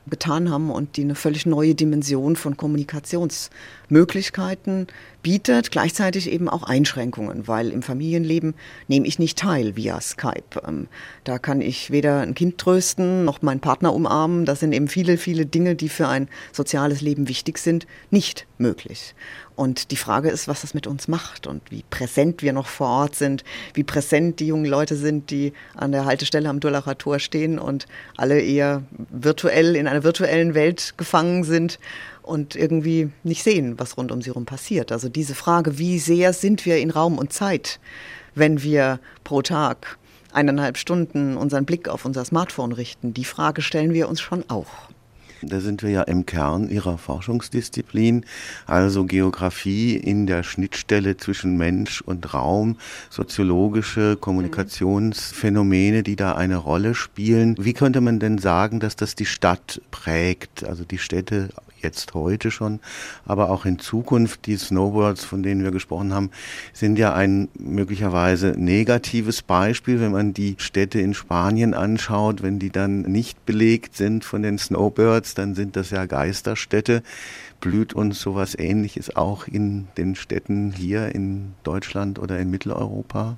getan 0.09 0.49
haben 0.49 0.71
und 0.71 0.95
die 0.97 1.03
eine 1.03 1.15
völlig 1.15 1.45
neue 1.45 1.75
Dimension 1.75 2.35
von 2.35 2.57
Kommunikationsmöglichkeiten 2.57 4.87
bietet, 5.21 5.71
gleichzeitig 5.71 6.31
eben 6.31 6.47
auch 6.47 6.63
Einschränkungen, 6.63 7.47
weil 7.47 7.71
im 7.71 7.83
Familienleben 7.83 8.53
nehme 8.87 9.05
ich 9.07 9.19
nicht 9.19 9.37
teil 9.37 9.75
via 9.75 9.99
Skype. 9.99 10.61
Ähm, 10.65 10.87
da 11.23 11.39
kann 11.39 11.59
ich 11.61 11.91
weder 11.91 12.21
ein 12.21 12.35
Kind 12.35 12.57
trösten 12.57 13.25
noch 13.25 13.41
meinen 13.41 13.59
Partner 13.59 13.93
umarmen. 13.93 14.45
Das 14.45 14.61
sind 14.61 14.71
eben 14.71 14.87
viele, 14.87 15.17
viele 15.17 15.45
Dinge, 15.45 15.75
die 15.75 15.89
für 15.89 16.07
ein 16.07 16.29
soziales 16.53 17.01
Leben 17.01 17.27
wichtig 17.27 17.57
sind, 17.57 17.85
nicht 18.09 18.47
möglich. 18.57 19.13
Und 19.57 19.89
die 19.89 19.95
Frage 19.95 20.29
ist, 20.29 20.47
was 20.47 20.61
das 20.61 20.75
mit 20.75 20.85
uns 20.85 21.07
macht 21.07 21.47
und 21.47 21.63
wie 21.71 21.83
präsent 21.89 22.43
wir 22.43 22.53
noch 22.53 22.67
vor 22.67 22.87
Ort 22.87 23.15
sind, 23.15 23.43
wie 23.73 23.83
präsent 23.83 24.39
die 24.39 24.45
jungen 24.45 24.65
Leute 24.65 24.95
sind, 24.95 25.31
die 25.31 25.51
an 25.75 25.91
der 25.91 26.05
Haltestelle 26.05 26.47
am 26.47 26.59
Dullacher 26.59 26.95
Tor 26.95 27.17
stehen 27.17 27.57
und 27.57 27.87
alle 28.17 28.39
eher 28.39 28.83
virtuell 29.09 29.75
in 29.75 29.87
einer 29.87 30.03
virtuellen 30.03 30.53
Welt 30.53 30.93
gefangen 30.97 31.43
sind 31.43 31.79
und 32.21 32.55
irgendwie 32.55 33.09
nicht 33.23 33.43
sehen, 33.43 33.79
was 33.79 33.97
rund 33.97 34.11
um 34.11 34.21
sie 34.21 34.29
herum 34.29 34.45
passiert. 34.45 34.91
Also 34.91 35.09
diese 35.09 35.33
Frage, 35.33 35.79
wie 35.79 35.97
sehr 35.97 36.33
sind 36.33 36.63
wir 36.67 36.77
in 36.77 36.91
Raum 36.91 37.17
und 37.17 37.33
Zeit, 37.33 37.79
wenn 38.35 38.61
wir 38.61 38.99
pro 39.23 39.41
Tag 39.41 39.97
eineinhalb 40.31 40.77
Stunden 40.77 41.35
unseren 41.35 41.65
Blick 41.65 41.89
auf 41.89 42.05
unser 42.05 42.23
Smartphone 42.25 42.73
richten, 42.73 43.11
die 43.11 43.25
Frage 43.25 43.63
stellen 43.63 43.95
wir 43.95 44.07
uns 44.07 44.21
schon 44.21 44.47
auch. 44.51 44.67
Da 45.41 45.59
sind 45.59 45.83
wir 45.83 45.89
ja 45.89 46.01
im 46.03 46.25
Kern 46.25 46.69
Ihrer 46.69 46.97
Forschungsdisziplin, 46.97 48.25
also 48.65 49.05
Geografie 49.05 49.95
in 49.95 50.27
der 50.27 50.43
Schnittstelle 50.43 51.17
zwischen 51.17 51.57
Mensch 51.57 52.01
und 52.01 52.33
Raum, 52.33 52.77
soziologische 53.09 54.17
Kommunikationsphänomene, 54.17 56.03
die 56.03 56.15
da 56.15 56.33
eine 56.33 56.57
Rolle 56.57 56.95
spielen. 56.95 57.55
Wie 57.59 57.73
könnte 57.73 58.01
man 58.01 58.19
denn 58.19 58.37
sagen, 58.37 58.79
dass 58.79 58.95
das 58.95 59.15
die 59.15 59.25
Stadt 59.25 59.81
prägt, 59.91 60.63
also 60.63 60.83
die 60.83 60.97
Städte 60.97 61.49
jetzt 61.87 62.13
heute 62.13 62.51
schon, 62.51 62.79
aber 63.25 63.49
auch 63.49 63.65
in 63.65 63.79
Zukunft. 63.79 64.45
Die 64.45 64.57
Snowboards, 64.57 65.23
von 65.23 65.41
denen 65.41 65.63
wir 65.63 65.71
gesprochen 65.71 66.13
haben, 66.13 66.31
sind 66.73 66.99
ja 66.99 67.13
ein 67.13 67.47
möglicherweise 67.57 68.53
negatives 68.57 69.41
Beispiel, 69.41 69.99
wenn 69.99 70.11
man 70.11 70.33
die 70.33 70.55
Städte 70.59 70.99
in 70.99 71.13
Spanien 71.13 71.73
anschaut. 71.73 72.43
Wenn 72.43 72.59
die 72.59 72.69
dann 72.69 73.01
nicht 73.01 73.45
belegt 73.45 73.95
sind 73.95 74.25
von 74.25 74.41
den 74.41 74.57
Snowbirds, 74.57 75.33
dann 75.33 75.55
sind 75.55 75.75
das 75.75 75.89
ja 75.89 76.05
Geisterstädte. 76.05 77.03
Blüht 77.61 77.93
uns 77.93 78.21
sowas 78.21 78.55
ähnliches 78.57 79.15
auch 79.15 79.47
in 79.47 79.87
den 79.97 80.15
Städten 80.15 80.71
hier 80.71 81.15
in 81.15 81.53
Deutschland 81.63 82.19
oder 82.19 82.37
in 82.37 82.51
Mitteleuropa? 82.51 83.37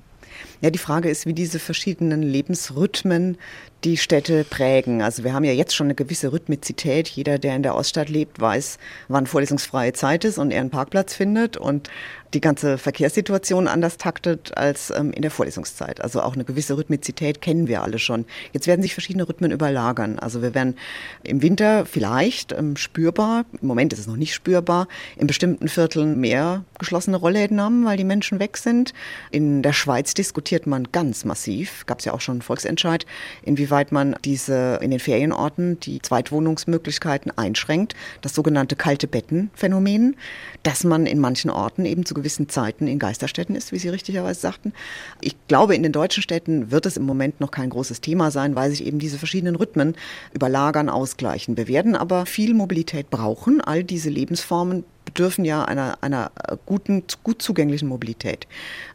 Ja, 0.60 0.70
die 0.70 0.78
Frage 0.78 1.08
ist, 1.08 1.24
wie 1.24 1.32
diese 1.32 1.58
verschiedenen 1.58 2.22
Lebensrhythmen 2.22 3.38
die 3.84 3.96
Städte 3.96 4.44
prägen. 4.44 5.00
Also 5.00 5.24
wir 5.24 5.32
haben 5.32 5.44
ja 5.44 5.52
jetzt 5.52 5.74
schon 5.74 5.86
eine 5.86 5.94
gewisse 5.94 6.32
Rhythmizität. 6.32 7.08
Jeder, 7.08 7.38
der 7.38 7.56
in 7.56 7.62
der 7.62 7.74
Oststadt 7.74 8.10
lebt, 8.10 8.38
weiß, 8.38 8.78
wann 9.08 9.26
vorlesungsfreie 9.26 9.94
Zeit 9.94 10.24
ist 10.24 10.36
und 10.36 10.50
er 10.50 10.60
einen 10.60 10.70
Parkplatz 10.70 11.14
findet. 11.14 11.56
Und 11.56 11.88
die 12.34 12.40
ganze 12.40 12.78
Verkehrssituation 12.78 13.66
anders 13.66 13.96
taktet 13.96 14.56
als 14.56 14.90
ähm, 14.90 15.12
in 15.12 15.22
der 15.22 15.30
Vorlesungszeit. 15.30 16.00
Also 16.00 16.22
auch 16.22 16.34
eine 16.34 16.44
gewisse 16.44 16.76
Rhythmizität 16.76 17.40
kennen 17.40 17.66
wir 17.66 17.82
alle 17.82 17.98
schon. 17.98 18.24
Jetzt 18.52 18.66
werden 18.66 18.82
sich 18.82 18.94
verschiedene 18.94 19.28
Rhythmen 19.28 19.50
überlagern. 19.50 20.18
Also 20.18 20.42
wir 20.42 20.54
werden 20.54 20.76
im 21.24 21.42
Winter 21.42 21.86
vielleicht 21.86 22.52
ähm, 22.52 22.76
spürbar, 22.76 23.46
im 23.60 23.66
Moment 23.66 23.92
ist 23.92 23.98
es 23.98 24.06
noch 24.06 24.16
nicht 24.16 24.34
spürbar, 24.34 24.86
in 25.16 25.26
bestimmten 25.26 25.68
Vierteln 25.68 26.20
mehr 26.20 26.64
geschlossene 26.78 27.16
Rollläden 27.16 27.60
haben, 27.60 27.84
weil 27.84 27.96
die 27.96 28.04
Menschen 28.04 28.38
weg 28.38 28.58
sind. 28.58 28.92
In 29.30 29.62
der 29.62 29.72
Schweiz 29.72 30.14
diskutiert 30.50 30.66
man 30.66 30.88
ganz 30.90 31.24
massiv, 31.24 31.86
gab 31.86 32.00
es 32.00 32.06
ja 32.06 32.12
auch 32.12 32.20
schon 32.20 32.34
einen 32.34 32.42
Volksentscheid, 32.42 33.06
inwieweit 33.44 33.92
man 33.92 34.16
diese 34.24 34.80
in 34.82 34.90
den 34.90 34.98
Ferienorten 34.98 35.78
die 35.78 36.02
Zweitwohnungsmöglichkeiten 36.02 37.30
einschränkt, 37.38 37.94
das 38.20 38.34
sogenannte 38.34 38.74
kalte 38.74 39.06
Betten-Phänomen, 39.06 40.16
dass 40.64 40.82
man 40.82 41.06
in 41.06 41.20
manchen 41.20 41.50
Orten 41.50 41.84
eben 41.84 42.04
zu 42.04 42.14
gewissen 42.14 42.48
Zeiten 42.48 42.88
in 42.88 42.98
Geisterstädten 42.98 43.54
ist, 43.54 43.70
wie 43.70 43.78
Sie 43.78 43.90
richtigerweise 43.90 44.40
sagten. 44.40 44.72
Ich 45.20 45.36
glaube, 45.46 45.76
in 45.76 45.84
den 45.84 45.92
deutschen 45.92 46.24
Städten 46.24 46.72
wird 46.72 46.84
es 46.84 46.96
im 46.96 47.04
Moment 47.04 47.40
noch 47.40 47.52
kein 47.52 47.70
großes 47.70 48.00
Thema 48.00 48.32
sein, 48.32 48.56
weil 48.56 48.70
sich 48.70 48.84
eben 48.84 48.98
diese 48.98 49.18
verschiedenen 49.18 49.54
Rhythmen 49.54 49.94
überlagern, 50.34 50.88
ausgleichen. 50.88 51.56
Wir 51.56 51.68
werden 51.68 51.94
aber 51.94 52.26
viel 52.26 52.54
Mobilität 52.54 53.08
brauchen. 53.08 53.60
All 53.60 53.84
diese 53.84 54.10
Lebensformen 54.10 54.84
bedürfen 55.10 55.44
ja 55.44 55.64
einer, 55.64 55.98
einer 56.02 56.30
guten, 56.66 57.02
gut 57.24 57.42
zugänglichen 57.42 57.88
Mobilität. 57.88 58.46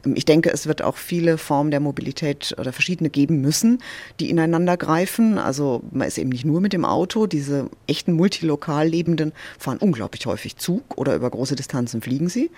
Ähm, 0.06 0.14
ich 0.16 0.26
denke, 0.26 0.50
es 0.52 0.66
wird 0.66 0.82
auch 0.82 0.96
viele 0.96 1.38
Formen 1.38 1.72
der 1.72 1.82
Mobilität 1.82 2.56
oder 2.58 2.72
verschiedene 2.72 3.10
geben 3.10 3.42
müssen, 3.42 3.80
die 4.20 4.30
ineinander 4.30 4.78
greifen. 4.78 5.38
Also 5.38 5.82
man 5.92 6.08
ist 6.08 6.18
eben 6.18 6.30
nicht 6.30 6.46
nur 6.46 6.62
mit 6.62 6.72
dem 6.72 6.86
Auto. 6.86 7.28
Diese 7.28 7.70
echten 7.88 8.14
multilokal 8.14 8.88
Lebenden 8.88 9.34
fahren 9.60 9.78
unglaublich 9.78 10.26
häufig 10.26 10.56
Zug 10.56 10.98
oder 10.98 11.16
über 11.16 11.30
große 11.30 11.56
Distanzen 11.56 12.02
fliegen 12.02 12.30
sie. 12.30 12.50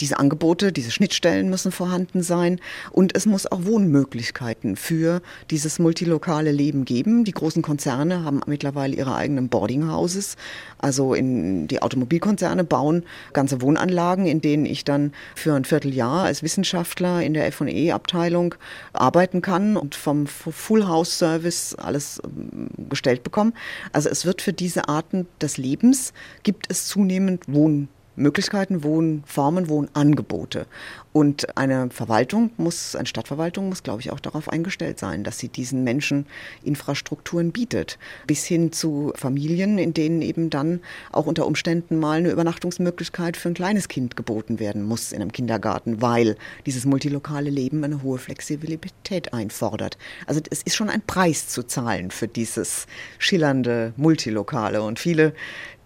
Diese 0.00 0.18
Angebote, 0.18 0.72
diese 0.72 0.90
Schnittstellen 0.90 1.50
müssen 1.50 1.72
vorhanden 1.72 2.22
sein 2.22 2.60
und 2.90 3.16
es 3.16 3.26
muss 3.26 3.50
auch 3.50 3.64
Wohnmöglichkeiten 3.64 4.76
für 4.76 5.22
dieses 5.50 5.78
multilokale 5.78 6.50
Leben 6.50 6.84
geben. 6.84 7.24
Die 7.24 7.32
großen 7.32 7.62
Konzerne 7.62 8.24
haben 8.24 8.40
mittlerweile 8.46 8.96
ihre 8.96 9.14
eigenen 9.14 9.48
Boardinghouses, 9.48 10.36
also 10.78 11.14
in 11.14 11.68
die 11.68 11.82
Automobilkonzerne 11.82 12.64
bauen 12.64 12.91
ganze 13.32 13.60
Wohnanlagen, 13.62 14.26
in 14.26 14.40
denen 14.40 14.66
ich 14.66 14.84
dann 14.84 15.12
für 15.34 15.54
ein 15.54 15.64
Vierteljahr 15.64 16.24
als 16.24 16.42
Wissenschaftler 16.42 17.22
in 17.22 17.34
der 17.34 17.46
F&E-Abteilung 17.46 18.54
arbeiten 18.92 19.42
kann 19.42 19.76
und 19.76 19.94
vom 19.94 20.26
Full 20.26 20.86
House 20.86 21.18
Service 21.18 21.74
alles 21.74 22.20
ähm, 22.24 22.68
gestellt 22.88 23.22
bekomme. 23.22 23.52
Also 23.92 24.08
es 24.08 24.26
wird 24.26 24.42
für 24.42 24.52
diese 24.52 24.88
Arten 24.88 25.26
des 25.40 25.56
Lebens 25.56 26.12
gibt 26.42 26.66
es 26.70 26.86
zunehmend 26.86 27.44
Wohn 27.46 27.88
Möglichkeiten, 28.14 28.84
Wohnformen, 28.84 29.68
Wohnangebote. 29.68 30.66
Und 31.12 31.58
eine 31.58 31.90
Verwaltung 31.90 32.50
muss, 32.56 32.96
eine 32.96 33.06
Stadtverwaltung 33.06 33.68
muss, 33.68 33.82
glaube 33.82 34.00
ich, 34.00 34.10
auch 34.10 34.20
darauf 34.20 34.48
eingestellt 34.48 34.98
sein, 34.98 35.24
dass 35.24 35.38
sie 35.38 35.48
diesen 35.48 35.84
Menschen 35.84 36.26
Infrastrukturen 36.64 37.52
bietet. 37.52 37.98
Bis 38.26 38.44
hin 38.44 38.72
zu 38.72 39.12
Familien, 39.14 39.76
in 39.76 39.92
denen 39.92 40.22
eben 40.22 40.48
dann 40.48 40.80
auch 41.10 41.26
unter 41.26 41.46
Umständen 41.46 41.98
mal 41.98 42.18
eine 42.18 42.30
Übernachtungsmöglichkeit 42.30 43.36
für 43.36 43.48
ein 43.48 43.54
kleines 43.54 43.88
Kind 43.88 44.16
geboten 44.16 44.58
werden 44.58 44.82
muss 44.82 45.12
in 45.12 45.20
einem 45.20 45.32
Kindergarten, 45.32 46.00
weil 46.00 46.36
dieses 46.64 46.86
multilokale 46.86 47.50
Leben 47.50 47.84
eine 47.84 48.02
hohe 48.02 48.18
Flexibilität 48.18 49.34
einfordert. 49.34 49.98
Also 50.26 50.40
es 50.50 50.62
ist 50.62 50.76
schon 50.76 50.88
ein 50.88 51.02
Preis 51.02 51.48
zu 51.48 51.62
zahlen 51.62 52.10
für 52.10 52.28
dieses 52.28 52.86
schillernde 53.18 53.92
Multilokale. 53.96 54.82
Und 54.82 54.98
viele 54.98 55.34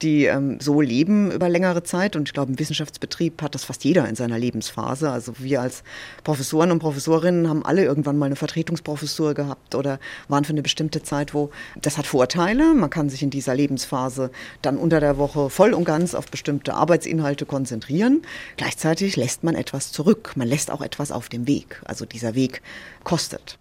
die 0.03 0.27
ähm, 0.27 0.59
so 0.61 0.81
leben 0.81 1.31
über 1.31 1.49
längere 1.49 1.83
Zeit. 1.83 2.17
Und 2.17 2.29
ich 2.29 2.35
glaube, 2.35 2.53
im 2.53 2.59
Wissenschaftsbetrieb 2.59 3.41
hat 3.43 3.55
das 3.55 3.65
fast 3.65 3.85
jeder 3.85 4.09
in 4.09 4.15
seiner 4.15 4.39
Lebensphase. 4.39 5.11
Also 5.17 5.33
wir 5.39 5.63
als 5.63 5.83
Professoren 6.25 6.71
und 6.71 6.79
Professorinnen 6.79 7.49
haben 7.49 7.65
alle 7.65 7.85
irgendwann 7.85 8.19
mal 8.19 8.27
eine 8.27 8.37
Vertretungsprofessur 8.37 9.33
gehabt 9.33 9.75
oder 9.75 9.99
waren 10.29 10.45
für 10.45 10.53
eine 10.53 10.61
bestimmte 10.61 11.03
Zeit, 11.03 11.33
wo 11.33 11.51
das 11.81 11.97
hat 11.97 12.07
Vorteile. 12.07 12.75
Man 12.75 12.91
kann 12.91 13.09
sich 13.09 13.23
in 13.23 13.31
dieser 13.31 13.55
Lebensphase 13.55 14.31
dann 14.61 14.77
unter 14.77 15.01
der 15.01 15.17
Woche 15.17 15.49
voll 15.49 15.73
und 15.73 15.85
ganz 15.85 16.15
auf 16.15 16.31
bestimmte 16.31 16.75
Arbeitsinhalte 16.75 17.47
konzentrieren. 17.47 18.23
Gleichzeitig 18.59 19.17
lässt 19.17 19.43
man 19.43 19.55
etwas 19.55 19.91
zurück. 19.91 20.35
Man 20.37 20.49
lässt 20.49 20.71
auch 20.71 20.83
etwas 20.83 21.11
auf 21.11 21.31
dem 21.31 21.47
Weg. 21.47 21.81
Also 21.87 22.05
dieser 22.05 22.35
Weg 22.35 22.61
kostet. 23.03 23.59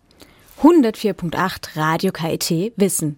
104.8 0.61 1.77
Radio 1.77 2.11
KIT 2.11 2.73
Wissen. 2.75 3.17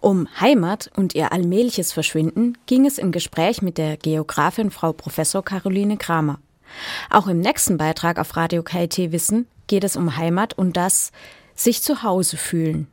Um 0.00 0.28
Heimat 0.40 0.90
und 0.96 1.14
ihr 1.14 1.32
allmähliches 1.32 1.92
Verschwinden 1.92 2.58
ging 2.66 2.86
es 2.86 2.98
im 2.98 3.10
Gespräch 3.10 3.60
mit 3.60 3.76
der 3.76 3.96
Geografin 3.96 4.70
Frau 4.70 4.92
Professor 4.92 5.44
Caroline 5.44 5.96
Kramer. 5.96 6.38
Auch 7.10 7.26
im 7.26 7.40
nächsten 7.40 7.76
Beitrag 7.76 8.18
auf 8.18 8.36
Radio 8.36 8.62
KIT 8.62 9.12
Wissen 9.12 9.46
geht 9.66 9.84
es 9.84 9.96
um 9.96 10.16
Heimat 10.16 10.54
und 10.54 10.76
das 10.76 11.12
sich 11.54 11.82
zu 11.82 12.02
Hause 12.02 12.36
fühlen. 12.36 12.88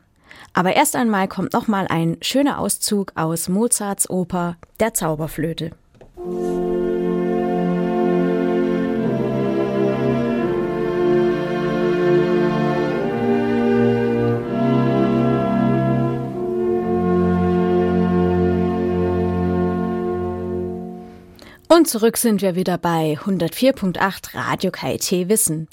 Aber 0.53 0.75
erst 0.75 0.95
einmal 0.95 1.27
kommt 1.27 1.53
noch 1.53 1.67
mal 1.67 1.87
ein 1.87 2.17
schöner 2.21 2.59
Auszug 2.59 3.13
aus 3.15 3.49
Mozarts 3.49 4.09
Oper 4.09 4.57
Der 4.79 4.93
Zauberflöte. 4.93 5.71
Und 21.79 21.87
zurück 21.87 22.17
sind 22.17 22.41
wir 22.41 22.55
wieder 22.55 22.77
bei 22.77 23.17
104.8 23.23 24.35
Radio 24.35 24.69
KIT 24.69 25.29
Wissen. 25.29 25.69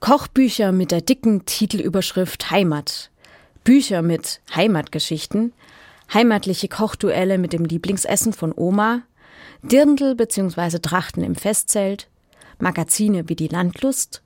Kochbücher 0.00 0.72
mit 0.72 0.90
der 0.90 1.02
dicken 1.02 1.44
Titelüberschrift 1.44 2.50
Heimat. 2.50 3.10
Bücher 3.62 4.00
mit 4.00 4.40
Heimatgeschichten. 4.54 5.52
Heimatliche 6.14 6.68
Kochduelle 6.68 7.36
mit 7.36 7.52
dem 7.52 7.66
Lieblingsessen 7.66 8.32
von 8.32 8.54
Oma. 8.56 9.02
Dirndl 9.60 10.14
bzw. 10.14 10.78
Trachten 10.78 11.22
im 11.22 11.34
Festzelt. 11.34 12.08
Magazine 12.58 13.28
wie 13.28 13.36
die 13.36 13.48
Landlust. 13.48 14.22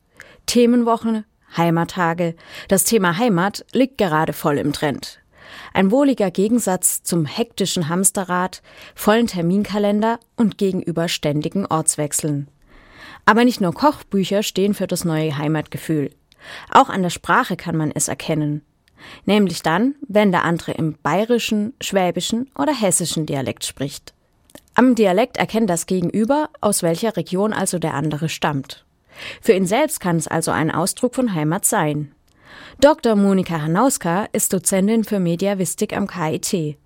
Themenwochen, 0.46 1.24
Heimattage. 1.56 2.36
Das 2.68 2.84
Thema 2.84 3.18
Heimat 3.18 3.64
liegt 3.72 3.98
gerade 3.98 4.32
voll 4.32 4.58
im 4.58 4.72
Trend. 4.72 5.19
Ein 5.72 5.90
wohliger 5.90 6.30
Gegensatz 6.30 7.02
zum 7.02 7.26
hektischen 7.26 7.88
Hamsterrad, 7.88 8.62
vollen 8.94 9.26
Terminkalender 9.26 10.18
und 10.36 10.58
gegenüber 10.58 11.08
ständigen 11.08 11.66
Ortswechseln. 11.66 12.48
Aber 13.26 13.44
nicht 13.44 13.60
nur 13.60 13.72
Kochbücher 13.72 14.42
stehen 14.42 14.74
für 14.74 14.86
das 14.86 15.04
neue 15.04 15.36
Heimatgefühl. 15.36 16.10
Auch 16.70 16.88
an 16.88 17.02
der 17.02 17.10
Sprache 17.10 17.56
kann 17.56 17.76
man 17.76 17.92
es 17.94 18.08
erkennen. 18.08 18.62
Nämlich 19.24 19.62
dann, 19.62 19.94
wenn 20.08 20.32
der 20.32 20.44
andere 20.44 20.72
im 20.72 20.96
bayerischen, 21.02 21.74
schwäbischen 21.80 22.50
oder 22.58 22.74
hessischen 22.74 23.26
Dialekt 23.26 23.64
spricht. 23.64 24.14
Am 24.74 24.94
Dialekt 24.94 25.36
erkennt 25.36 25.70
das 25.70 25.86
Gegenüber, 25.86 26.50
aus 26.60 26.82
welcher 26.82 27.16
Region 27.16 27.52
also 27.52 27.78
der 27.78 27.94
andere 27.94 28.28
stammt. 28.28 28.84
Für 29.40 29.52
ihn 29.52 29.66
selbst 29.66 30.00
kann 30.00 30.16
es 30.16 30.28
also 30.28 30.50
ein 30.50 30.70
Ausdruck 30.70 31.14
von 31.14 31.34
Heimat 31.34 31.64
sein. 31.64 32.14
Dr. 32.80 33.14
Monika 33.14 33.60
Hanauska 33.60 34.26
ist 34.32 34.54
Dozentin 34.54 35.04
für 35.04 35.20
Mediavistik 35.20 35.94
am 35.94 36.06
KIT. 36.06 36.78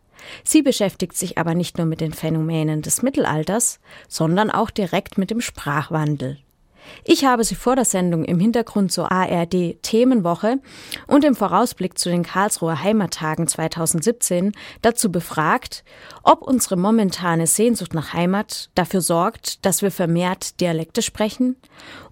Sie 0.42 0.62
beschäftigt 0.62 1.16
sich 1.16 1.38
aber 1.38 1.54
nicht 1.54 1.78
nur 1.78 1.86
mit 1.86 2.00
den 2.00 2.12
Phänomenen 2.12 2.82
des 2.82 3.02
Mittelalters, 3.02 3.78
sondern 4.08 4.50
auch 4.50 4.70
direkt 4.70 5.18
mit 5.18 5.30
dem 5.30 5.40
Sprachwandel. 5.40 6.38
Ich 7.04 7.24
habe 7.24 7.44
sie 7.44 7.54
vor 7.54 7.76
der 7.76 7.84
Sendung 7.84 8.24
im 8.24 8.40
Hintergrund 8.40 8.90
zur 8.90 9.12
ARD 9.12 9.80
Themenwoche 9.82 10.58
und 11.06 11.24
im 11.24 11.36
Vorausblick 11.36 11.96
zu 11.96 12.08
den 12.08 12.24
Karlsruher 12.24 12.82
Heimattagen 12.82 13.46
2017 13.46 14.50
dazu 14.82 15.12
befragt, 15.12 15.84
ob 16.24 16.42
unsere 16.42 16.76
momentane 16.76 17.46
Sehnsucht 17.46 17.94
nach 17.94 18.12
Heimat 18.12 18.68
dafür 18.74 19.00
sorgt, 19.00 19.64
dass 19.64 19.80
wir 19.80 19.92
vermehrt 19.92 20.60
Dialekte 20.60 21.02
sprechen 21.02 21.54